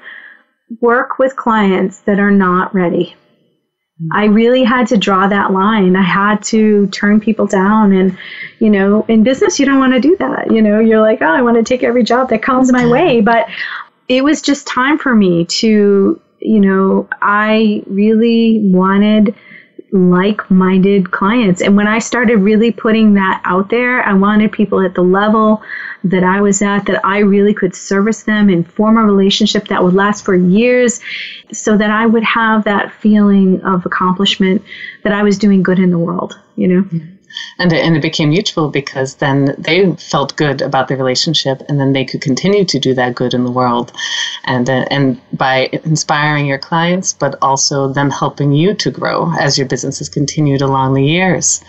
[0.80, 3.14] work with clients that are not ready.
[4.02, 4.08] Mm-hmm.
[4.12, 5.96] I really had to draw that line.
[5.96, 8.16] I had to turn people down and
[8.58, 10.50] you know, in business you don't want to do that.
[10.50, 13.20] You know, you're like, "Oh, I want to take every job that comes my way."
[13.20, 13.48] But
[14.08, 19.34] it was just time for me to, you know, I really wanted
[19.94, 21.62] like minded clients.
[21.62, 25.62] And when I started really putting that out there, I wanted people at the level
[26.02, 29.82] that I was at that I really could service them and form a relationship that
[29.82, 31.00] would last for years
[31.52, 34.62] so that I would have that feeling of accomplishment
[35.04, 36.82] that I was doing good in the world, you know?
[36.82, 37.13] Mm-hmm
[37.58, 41.80] and it, and it became mutual because then they felt good about the relationship and
[41.80, 43.92] then they could continue to do that good in the world
[44.44, 49.58] and uh, and by inspiring your clients but also them helping you to grow as
[49.58, 51.62] your business has continued along the years.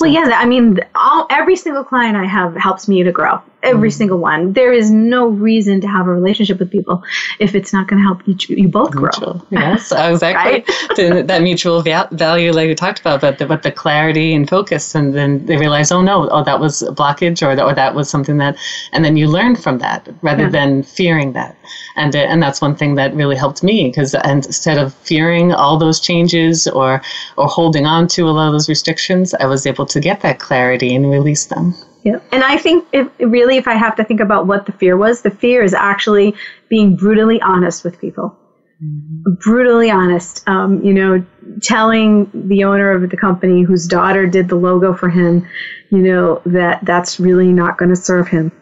[0.00, 3.40] Well, yeah, I mean, all every single client I have helps me to grow.
[3.62, 3.96] Every mm-hmm.
[3.96, 4.52] single one.
[4.52, 7.02] There is no reason to have a relationship with people
[7.40, 9.10] if it's not going to help you, you both grow.
[9.10, 9.46] Mutual.
[9.50, 10.64] Yes, exactly.
[10.96, 11.26] right?
[11.26, 15.14] that mutual value, like we talked about, but the, but the clarity and focus, and
[15.14, 18.08] then they realize, oh no, oh that was a blockage, or that, or that was
[18.08, 18.56] something that,
[18.92, 20.50] and then you learn from that rather yeah.
[20.50, 21.56] than fearing that,
[21.96, 25.78] and uh, and that's one thing that really helped me because instead of fearing all
[25.78, 27.02] those changes or
[27.36, 30.38] or holding on to a lot of those restrictions, I was able to get that
[30.38, 31.74] clarity and release them.
[32.06, 32.20] Yeah.
[32.30, 35.22] And I think if really, if I have to think about what the fear was,
[35.22, 36.36] the fear is actually
[36.68, 38.38] being brutally honest with people.
[38.80, 39.32] Mm-hmm.
[39.42, 40.46] Brutally honest.
[40.48, 41.24] Um, you know,
[41.62, 45.48] telling the owner of the company whose daughter did the logo for him,
[45.90, 48.52] you know, that that's really not going to serve him.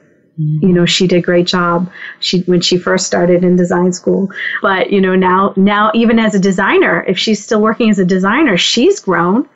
[0.41, 0.67] Mm-hmm.
[0.67, 1.93] You know, she did a great job.
[2.21, 4.31] She when she first started in design school,
[4.63, 8.05] but you know now now even as a designer, if she's still working as a
[8.05, 9.49] designer, she's grown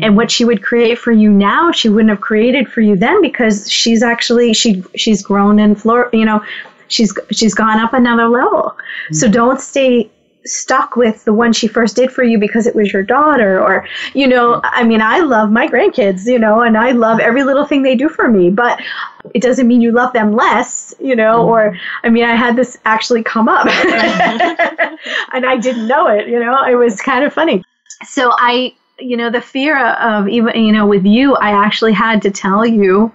[0.00, 3.20] and what she would create for you now she wouldn't have created for you then
[3.20, 6.42] because she's actually she she's grown and floor you know
[6.88, 9.14] she's she's gone up another level mm-hmm.
[9.14, 10.08] so don't stay
[10.44, 13.86] stuck with the one she first did for you because it was your daughter or
[14.14, 17.64] you know i mean i love my grandkids you know and i love every little
[17.64, 18.80] thing they do for me but
[19.34, 21.48] it doesn't mean you love them less you know mm-hmm.
[21.48, 23.66] or i mean i had this actually come up
[25.32, 27.64] and i didn't know it you know it was kind of funny
[28.04, 32.22] so i you know, the fear of even, you know, with you, I actually had
[32.22, 33.12] to tell you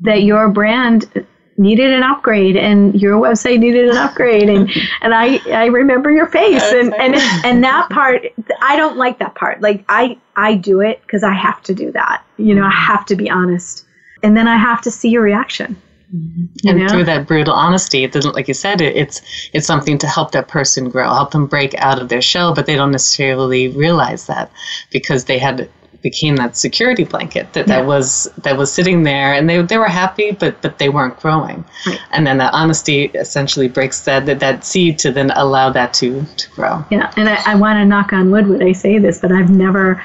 [0.00, 1.26] that your brand
[1.58, 4.48] needed an upgrade and your website needed an upgrade.
[4.48, 7.14] And and I I remember your face and and
[7.44, 8.26] and that part
[8.60, 9.60] I don't like that part.
[9.60, 12.22] Like I I do it cuz I have to do that.
[12.36, 12.92] You know I mm-hmm.
[12.92, 13.86] have to be honest.
[14.22, 15.76] And then I have to see your reaction
[16.14, 16.68] Mm-hmm.
[16.68, 16.88] And know?
[16.88, 19.20] through that brutal honesty, it doesn't, like you said, it, it's
[19.52, 22.66] it's something to help that person grow, help them break out of their shell, but
[22.66, 24.50] they don't necessarily realize that
[24.90, 25.68] because they had
[26.02, 27.80] became that security blanket that, yeah.
[27.80, 31.18] that was that was sitting there and they, they were happy but but they weren't
[31.18, 32.00] growing right.
[32.12, 36.22] and then that honesty essentially breaks that, that that seed to then allow that to
[36.36, 39.20] to grow yeah and I, I want to knock on wood when I say this
[39.20, 40.00] but I've never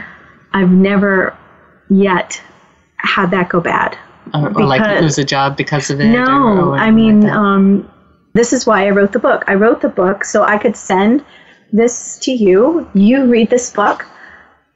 [0.54, 1.38] I've never
[1.90, 2.42] yet
[2.98, 3.96] had that go bad
[4.34, 6.08] or, or like lose a job because of it?
[6.10, 7.90] No, I mean, like um,
[8.34, 9.44] this is why I wrote the book.
[9.48, 11.24] I wrote the book so I could send
[11.74, 12.88] this to you.
[12.94, 14.06] You read this book,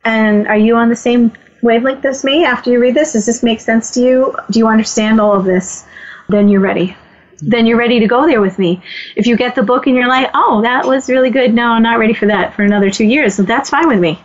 [0.03, 1.31] and are you on the same
[1.61, 3.13] wavelength as me after you read this?
[3.13, 4.35] Does this make sense to you?
[4.51, 5.85] Do you understand all of this?
[6.29, 6.95] Then you're ready.
[7.41, 8.81] Then you're ready to go there with me.
[9.15, 11.53] If you get the book and you're like, oh, that was really good.
[11.53, 13.37] No, I'm not ready for that for another two years.
[13.37, 14.19] That's fine with me.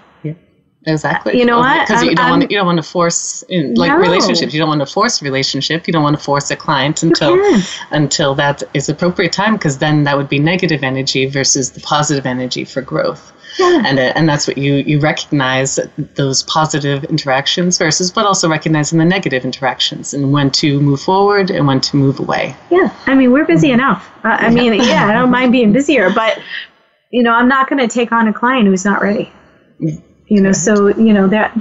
[0.86, 1.38] Exactly.
[1.38, 1.86] You know what?
[1.86, 3.98] Because you don't want to, you don't want to force in like no.
[3.98, 4.54] relationships.
[4.54, 5.86] You don't want to force a relationship.
[5.86, 7.38] You don't want to force a client until
[7.90, 9.54] until that is appropriate time.
[9.54, 13.32] Because then that would be negative energy versus the positive energy for growth.
[13.58, 13.82] Yeah.
[13.84, 15.78] And uh, and that's what you you recognize
[16.14, 21.50] those positive interactions versus, but also recognizing the negative interactions and when to move forward
[21.50, 22.56] and when to move away.
[22.70, 22.94] Yeah.
[23.04, 23.80] I mean, we're busy mm-hmm.
[23.80, 24.10] enough.
[24.24, 26.40] Uh, I mean, yeah, I don't mind being busier, but
[27.10, 29.30] you know, I'm not going to take on a client who's not ready.
[29.78, 29.96] Yeah
[30.30, 31.52] you know so you know that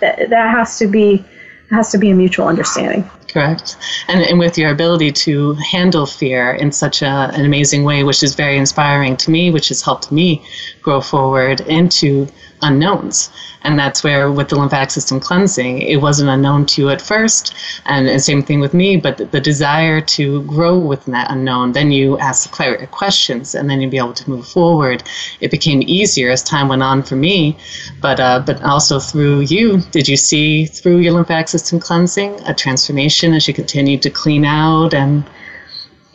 [0.00, 1.24] that, that has to be
[1.70, 3.08] has to be a mutual understanding.
[3.28, 3.76] Correct.
[4.06, 8.22] And, and with your ability to handle fear in such a, an amazing way which
[8.22, 10.44] is very inspiring to me which has helped me
[10.82, 12.26] grow forward into
[12.62, 13.30] unknowns.
[13.62, 17.54] And that's where, with the lymphatic system cleansing, it wasn't unknown to you at first.
[17.86, 21.72] And, and same thing with me, but the, the, desire to grow within that unknown,
[21.72, 25.02] then you ask the clarity questions and then you'd be able to move forward.
[25.40, 27.56] It became easier as time went on for me.
[28.00, 32.54] But, uh, but also through you, did you see through your lymphatic system cleansing a
[32.54, 35.24] transformation as you continued to clean out and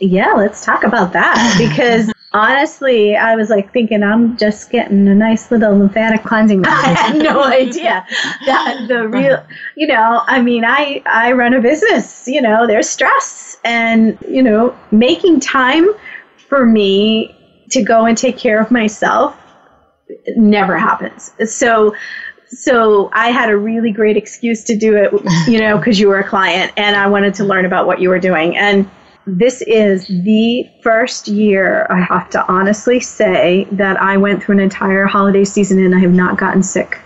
[0.02, 5.14] yeah, let's talk about that because honestly, I was like thinking I'm just getting a
[5.14, 6.64] nice little lymphatic cleansing.
[6.66, 8.04] I had no idea
[8.46, 9.08] that the uh-huh.
[9.08, 12.26] real, you know, I mean, I I run a business.
[12.26, 15.88] You know, there's stress, and you know, making time
[16.48, 17.36] for me
[17.70, 19.36] to go and take care of myself
[20.36, 21.32] never happens.
[21.46, 21.94] So.
[22.54, 25.10] So I had a really great excuse to do it,
[25.48, 28.10] you know, because you were a client and I wanted to learn about what you
[28.10, 28.58] were doing.
[28.58, 28.90] And
[29.26, 34.60] this is the first year I have to honestly say that I went through an
[34.60, 36.98] entire holiday season and I have not gotten sick.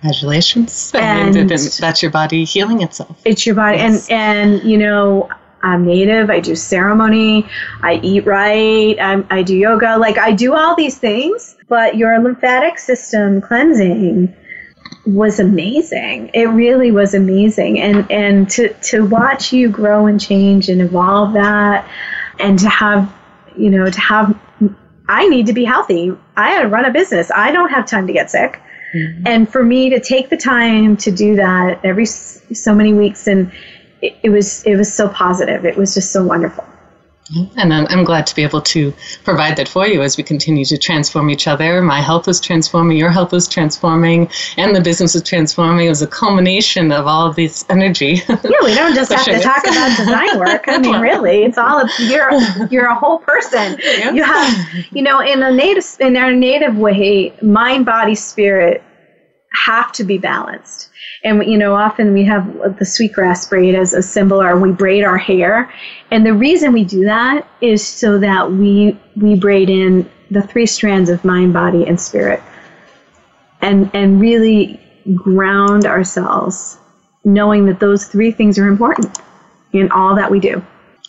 [0.00, 0.92] Congratulations.
[0.94, 3.20] And that's your body healing itself.
[3.24, 3.78] It's your body.
[3.78, 4.08] Yes.
[4.10, 5.28] And, and, you know,
[5.62, 6.28] I'm native.
[6.28, 7.48] I do ceremony.
[7.82, 8.98] I eat right.
[9.00, 9.96] I'm, I do yoga.
[9.96, 14.34] Like, I do all these things, but your lymphatic system cleansing
[15.04, 16.30] was amazing.
[16.32, 17.80] It really was amazing.
[17.80, 21.88] And and to to watch you grow and change and evolve that
[22.38, 23.12] and to have
[23.56, 24.38] you know to have
[25.08, 26.16] I need to be healthy.
[26.36, 27.30] I run a business.
[27.34, 28.60] I don't have time to get sick.
[28.94, 29.26] Mm-hmm.
[29.26, 33.50] And for me to take the time to do that every so many weeks, and
[34.00, 35.64] it, it was it was so positive.
[35.64, 36.64] It was just so wonderful.
[37.56, 38.92] And I'm, I'm, glad to be able to
[39.24, 41.80] provide that for you as we continue to transform each other.
[41.80, 45.86] My health was transforming, your health was transforming, and the business is transforming.
[45.86, 48.22] It was a culmination of all of this energy.
[48.28, 50.64] Yeah, we don't just have to talk about design work.
[50.66, 52.32] I mean, really, it's all you're
[52.70, 53.78] you're a whole person.
[53.82, 54.12] Yeah.
[54.12, 58.82] You have, you know, in a native in our native way, mind, body, spirit
[59.64, 60.90] have to be balanced.
[61.24, 65.04] And you know, often we have the sweetgrass braid as a symbol, or we braid
[65.04, 65.72] our hair.
[66.10, 70.66] And the reason we do that is so that we we braid in the three
[70.66, 72.42] strands of mind, body, and spirit,
[73.60, 74.80] and and really
[75.14, 76.78] ground ourselves,
[77.24, 79.18] knowing that those three things are important
[79.72, 80.62] in all that we do.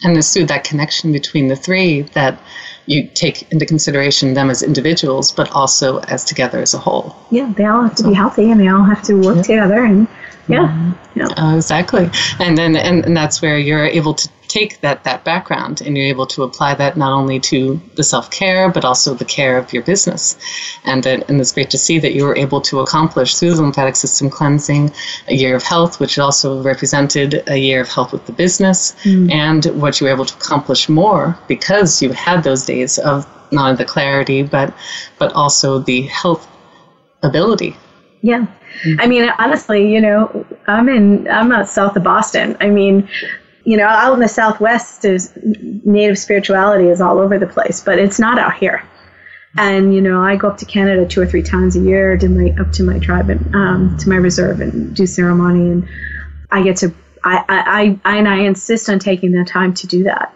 [0.03, 2.39] And it's through that connection between the three that
[2.85, 7.15] you take into consideration them as individuals, but also as together as a whole.
[7.31, 9.41] Yeah, they all have to so, be healthy and they all have to work yeah.
[9.43, 10.07] together and
[10.47, 11.19] yeah, mm-hmm.
[11.19, 11.27] yeah.
[11.37, 12.09] Uh, exactly.
[12.39, 16.05] And then and, and that's where you're able to take that that background and you're
[16.05, 19.73] able to apply that not only to the self care but also the care of
[19.73, 20.37] your business.
[20.85, 23.61] And then, and it's great to see that you were able to accomplish through the
[23.61, 24.91] lymphatic system cleansing
[25.27, 29.31] a year of health, which also represented a year of health with the business, mm.
[29.31, 33.69] and what you were able to accomplish more because you had those days of not
[33.69, 34.73] only the clarity but
[35.19, 36.47] but also the health
[37.23, 37.75] ability.
[38.21, 38.45] Yeah.
[38.83, 38.97] Mm.
[38.99, 42.57] I mean, honestly, you know, I'm in, I'm out south of Boston.
[42.59, 43.07] I mean,
[43.63, 47.97] you know, out in the Southwest, is native spirituality is all over the place, but
[47.97, 48.83] it's not out here.
[49.57, 52.27] And you know, I go up to Canada two or three times a year to
[52.27, 55.87] my up to my tribe and um, to my reserve and do ceremony, and
[56.51, 56.93] I get to
[57.23, 60.33] I, I, I and I insist on taking the time to do that.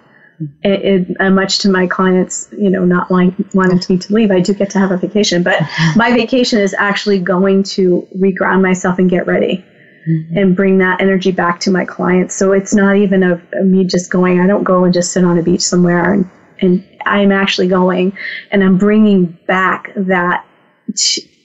[0.63, 4.39] It, it, much to my clients, you know, not like wanting me to leave, I
[4.39, 5.61] do get to have a vacation, but
[5.95, 9.65] my vacation is actually going to reground myself and get ready
[10.07, 10.37] mm-hmm.
[10.37, 12.35] and bring that energy back to my clients.
[12.35, 15.37] So it's not even of me just going, I don't go and just sit on
[15.37, 16.29] a beach somewhere and,
[16.59, 18.15] and I'm actually going
[18.51, 20.45] and I'm bringing back that,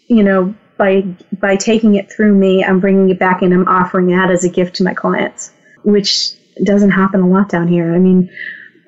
[0.09, 1.03] you know, by,
[1.40, 4.49] by taking it through me, I'm bringing it back and I'm offering that as a
[4.49, 5.53] gift to my clients,
[5.84, 6.32] which
[6.64, 7.95] doesn't happen a lot down here.
[7.95, 8.30] I mean,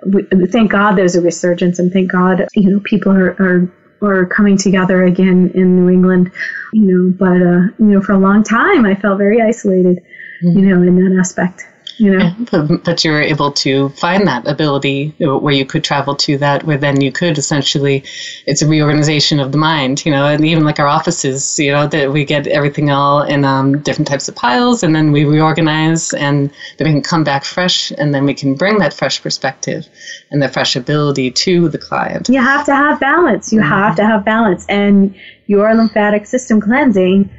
[0.07, 4.27] we, thank God there's a resurgence and thank God, you know, people are, are or
[4.27, 6.31] coming together again in New England,
[6.73, 10.03] you know, but, uh, you know, for a long time I felt very isolated,
[10.43, 10.59] mm-hmm.
[10.59, 11.67] you know, in that aspect
[11.99, 12.35] you know?
[12.51, 16.65] But, but you were able to find that ability where you could travel to that
[16.65, 18.05] where then you could essentially
[18.47, 20.27] it's a reorganization of the mind you know?
[20.27, 24.09] And even like our offices you know that we get everything all in um, different
[24.09, 28.15] types of piles and then we reorganize and then we can come back fresh and
[28.15, 29.89] then we can bring that fresh perspective
[30.31, 32.29] and the fresh ability to the client.
[32.29, 33.53] You have to have balance.
[33.53, 33.69] You mm-hmm.
[33.69, 34.67] have to have balance.
[34.69, 35.15] And
[35.47, 37.31] your lymphatic system cleansing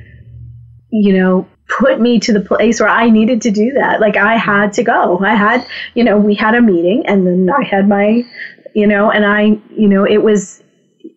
[0.92, 4.00] you know put me to the place where I needed to do that.
[4.00, 5.20] Like I had to go.
[5.20, 8.24] I had, you know, we had a meeting and then I had my,
[8.74, 10.62] you know, and I, you know, it was,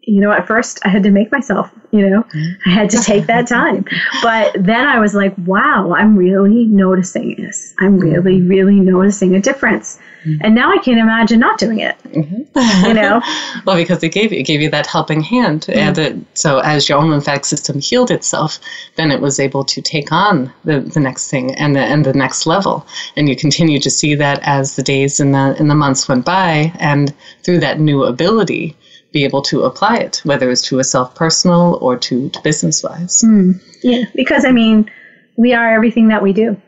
[0.02, 2.24] you know, at first I had to make myself, you know,
[2.66, 3.84] I had to take that time.
[4.22, 7.74] But then I was like, wow, I'm really noticing this.
[7.78, 9.98] I'm really, really noticing a difference.
[10.24, 10.44] Mm-hmm.
[10.44, 11.96] And now I can't imagine not doing it.
[12.04, 12.86] Mm-hmm.
[12.86, 13.22] You know?
[13.66, 15.62] well, because it gave you, it gave you that helping hand.
[15.62, 15.78] Mm-hmm.
[15.78, 18.58] And it, so as your own lymphatic system healed itself,
[18.96, 22.12] then it was able to take on the, the next thing and the, and the
[22.12, 22.86] next level.
[23.16, 26.24] And you continue to see that as the days and the, and the months went
[26.24, 26.72] by.
[26.78, 28.76] And through that new ability,
[29.12, 32.82] be able to apply it, whether it's to a self personal or to, to business
[32.82, 33.22] wise.
[33.22, 33.60] Mm.
[33.82, 34.90] Yeah, because I mean,
[35.36, 36.60] we are everything that we do,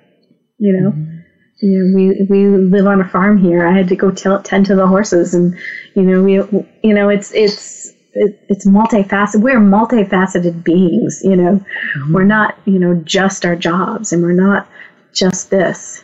[0.58, 0.90] you know.
[0.90, 1.16] Mm-hmm
[1.60, 3.66] you know, we we live on a farm here.
[3.66, 5.56] I had to go t- tend to the horses, and
[5.94, 6.32] you know, we
[6.82, 9.42] you know, it's it's it, it's multifaceted.
[9.42, 11.20] We're multifaceted beings.
[11.22, 12.12] You know, mm-hmm.
[12.12, 14.66] we're not you know just our jobs, and we're not
[15.12, 16.02] just this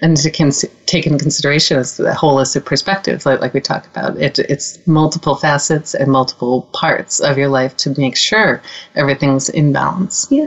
[0.00, 4.16] and to cons- take into consideration as the holistic perspective, like, like we talked about.
[4.16, 8.62] It, it's multiple facets and multiple parts of your life to make sure
[8.94, 10.26] everything's in balance.
[10.30, 10.46] Yeah.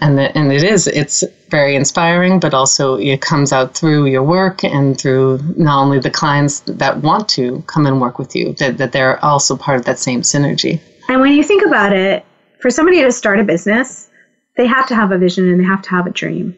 [0.00, 4.22] And, the, and it is, it's very inspiring, but also it comes out through your
[4.22, 8.54] work and through not only the clients that want to come and work with you,
[8.54, 10.80] that, that they're also part of that same synergy.
[11.08, 12.24] And when you think about it,
[12.60, 14.08] for somebody to start a business,
[14.56, 16.56] they have to have a vision and they have to have a dream.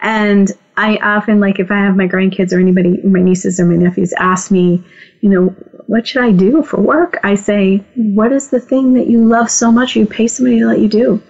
[0.00, 3.76] And I often like if I have my grandkids or anybody, my nieces or my
[3.76, 4.82] nephews ask me,
[5.20, 5.54] you know,
[5.86, 7.18] what should I do for work?
[7.22, 10.66] I say, what is the thing that you love so much you pay somebody to
[10.66, 11.22] let you do?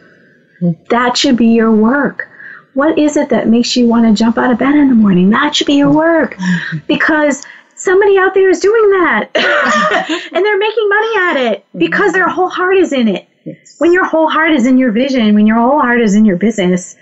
[0.61, 0.71] Hmm.
[0.91, 2.29] That should be your work.
[2.75, 5.31] What is it that makes you want to jump out of bed in the morning?
[5.31, 6.37] That should be your work.
[6.87, 7.45] Because
[7.77, 9.29] somebody out there is doing that
[10.33, 11.79] and they're making money at it hmm.
[11.79, 13.29] because their whole heart is in it.
[13.45, 13.77] Yes.
[13.79, 16.37] When your whole heart is in your vision, when your whole heart is in your
[16.37, 16.97] business,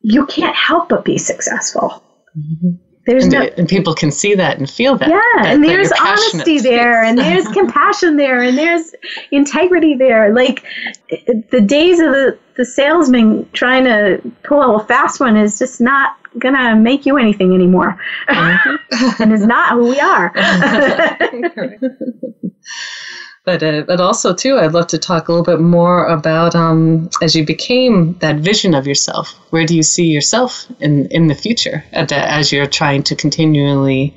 [0.00, 2.02] you can't help but be successful.
[2.36, 2.76] Mm-hmm.
[3.08, 5.08] There's and, no, and people can see that and feel that.
[5.08, 8.94] Yeah, that, and there's honesty there, and there's compassion there, and there's
[9.30, 10.34] integrity there.
[10.34, 10.62] Like
[11.08, 16.18] the days of the, the salesman trying to pull a fast one is just not
[16.38, 18.76] gonna make you anything anymore, mm-hmm.
[19.22, 20.30] and it's not who we are.
[23.48, 27.08] but uh, but also too, I'd love to talk a little bit more about um,
[27.22, 29.32] as you became that vision of yourself.
[29.48, 34.14] Where do you see yourself in in the future as you're trying to continually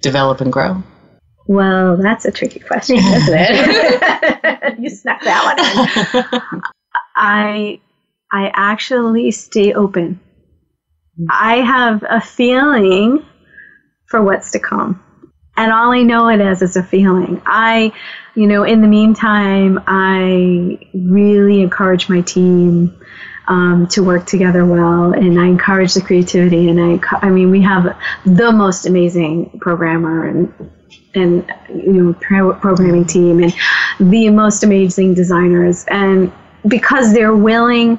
[0.00, 0.82] develop and grow?
[1.46, 4.78] Well, that's a tricky question, isn't it?
[4.80, 6.62] you snuck that one in.
[7.14, 7.80] I
[8.32, 10.18] I actually stay open.
[11.30, 13.24] I have a feeling
[14.08, 15.00] for what's to come.
[15.56, 17.42] And all I know it as is a feeling.
[17.46, 17.92] I
[18.34, 22.98] you know, in the meantime, I really encourage my team
[23.48, 26.68] um, to work together well, and I encourage the creativity.
[26.68, 30.52] And I, I mean, we have the most amazing programmer and
[31.14, 33.52] and you know pro- programming team and
[34.00, 36.32] the most amazing designers, and
[36.68, 37.98] because they're willing,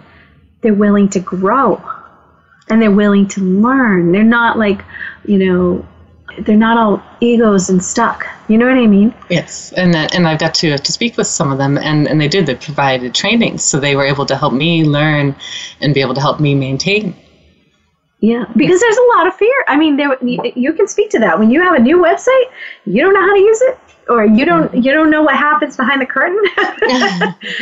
[0.62, 1.82] they're willing to grow,
[2.70, 4.12] and they're willing to learn.
[4.12, 4.84] They're not like,
[5.26, 5.88] you know,
[6.40, 8.26] they're not all egos and stuck.
[8.54, 9.16] You know what I mean?
[9.32, 12.22] Yes, and that, and I've got to to speak with some of them, and and
[12.22, 12.46] they did.
[12.46, 15.36] They provided training, so they were able to help me learn
[15.82, 17.16] and be able to help me maintain.
[18.20, 19.66] Yeah, because there's a lot of fear.
[19.68, 22.46] I mean, there you can speak to that when you have a new website,
[22.86, 25.76] you don't know how to use it, or you don't you don't know what happens
[25.76, 26.40] behind the curtain.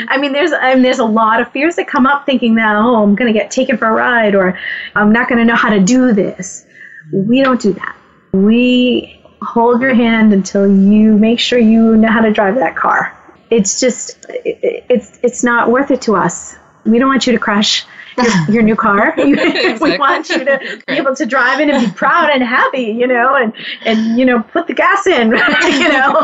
[0.09, 2.75] I mean, there's I mean, there's a lot of fears that come up, thinking that
[2.75, 4.59] oh, I'm going to get taken for a ride, or
[4.95, 6.65] I'm not going to know how to do this.
[7.13, 7.95] We don't do that
[8.33, 13.17] we hold your hand until you make sure you know how to drive that car.
[13.49, 16.55] It's just, it's, it's not worth it to us.
[16.85, 17.85] We don't want you to crash
[18.17, 19.13] your, your new car.
[19.17, 23.07] we want you to be able to drive in and be proud and happy, you
[23.07, 23.53] know, and,
[23.85, 26.23] and you know, put the gas in, you know,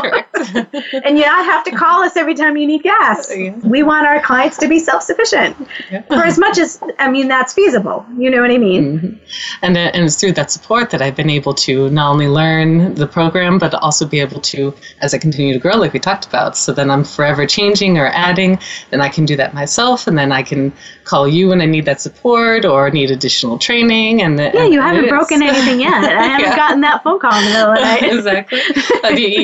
[1.04, 3.30] and you not have to call us every time you need gas.
[3.34, 3.56] Yeah.
[3.64, 5.56] We want our clients to be self-sufficient
[5.90, 6.02] yeah.
[6.02, 8.04] for as much as, I mean, that's feasible.
[8.16, 8.98] You know what I mean?
[8.98, 9.16] Mm-hmm.
[9.62, 12.94] And, uh, and it's through that support that I've been able to not only learn
[12.94, 16.26] the program, but also be able to, as I continue to grow, like we talked
[16.26, 18.58] about, so then I'm forever changing or adding,
[18.90, 20.72] then I can do that myself, and then I can
[21.04, 24.22] call you when I need that support or need additional training.
[24.22, 26.04] And yeah, and you haven't broken anything yet.
[26.04, 26.56] I haven't yeah.
[26.56, 28.02] gotten that phone call in the middle of the night.
[28.02, 28.60] exactly.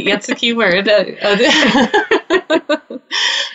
[0.07, 0.85] Uh, that's a key word.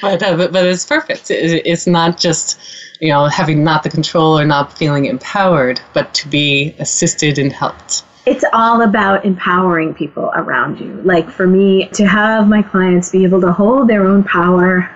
[0.01, 1.32] But, uh, but but it's perfect.
[1.32, 2.59] It, it's not just
[2.99, 7.51] you know having not the control or not feeling empowered, but to be assisted and
[7.51, 11.01] helped it's all about empowering people around you.
[11.03, 14.88] Like for me, to have my clients be able to hold their own power,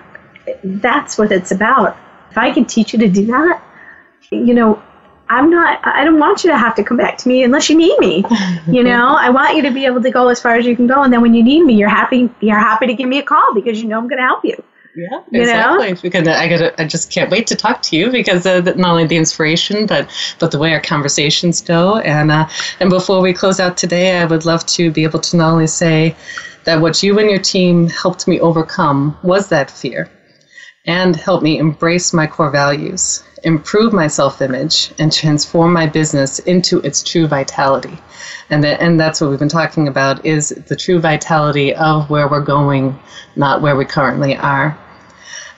[0.62, 1.96] that's what it's about
[2.34, 3.62] if I can teach you to do that,
[4.34, 4.82] you know,
[5.28, 7.76] I'm not, I don't want you to have to come back to me unless you
[7.76, 8.24] need me.
[8.68, 10.86] You know, I want you to be able to go as far as you can
[10.86, 11.02] go.
[11.02, 13.54] And then when you need me, you're happy, you're happy to give me a call
[13.54, 14.62] because you know I'm going to help you.
[14.96, 15.92] Yeah, you exactly.
[15.92, 16.00] Know?
[16.02, 19.06] Because I got, I just can't wait to talk to you because of not only
[19.06, 20.08] the inspiration, but
[20.38, 21.98] but the way our conversations go.
[21.98, 25.36] And uh, and before we close out today, I would love to be able to
[25.36, 26.14] not only say
[26.62, 30.08] that what you and your team helped me overcome was that fear,
[30.86, 36.38] and help me embrace my core values, improve my self image, and transform my business
[36.40, 37.98] into its true vitality.
[38.50, 42.28] And, the, and that's what we've been talking about is the true vitality of where
[42.28, 42.98] we're going,
[43.36, 44.78] not where we currently are.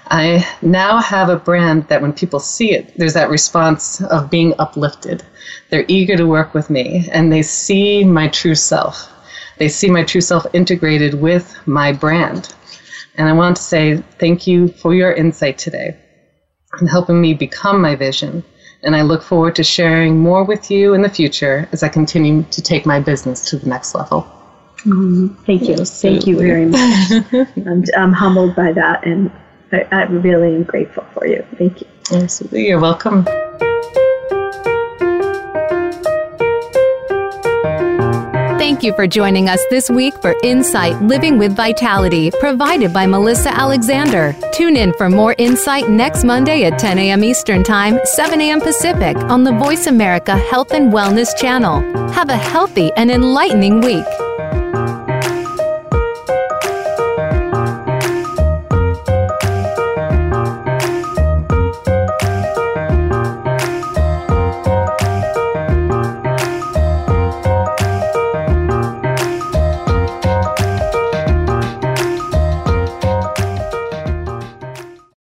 [0.09, 4.55] I now have a brand that when people see it, there's that response of being
[4.61, 5.25] uplifted.
[5.69, 9.13] They're eager to work with me and they see my true self.
[9.59, 12.55] They see my true self integrated with my brand.
[13.17, 15.97] And I want to say thank you for your insight today
[16.79, 18.45] and helping me become my vision.
[18.83, 22.43] And I look forward to sharing more with you in the future as I continue
[22.51, 24.27] to take my business to the next level.
[24.85, 25.75] Mm, thank you.
[25.75, 26.19] Absolutely.
[26.19, 27.49] Thank you very much.
[27.67, 29.31] I'm, I'm humbled by that and
[29.73, 31.45] I, I really am grateful for you.
[31.57, 31.87] Thank you.
[32.13, 32.69] Absolutely.
[32.69, 33.27] You're welcome.
[38.67, 43.57] Thank you for joining us this week for Insight Living with Vitality, provided by Melissa
[43.57, 44.35] Alexander.
[44.53, 47.23] Tune in for more insight next Monday at 10 a.m.
[47.23, 48.61] Eastern Time, 7 a.m.
[48.61, 51.81] Pacific on the Voice America Health and Wellness channel.
[52.11, 54.05] Have a healthy and enlightening week.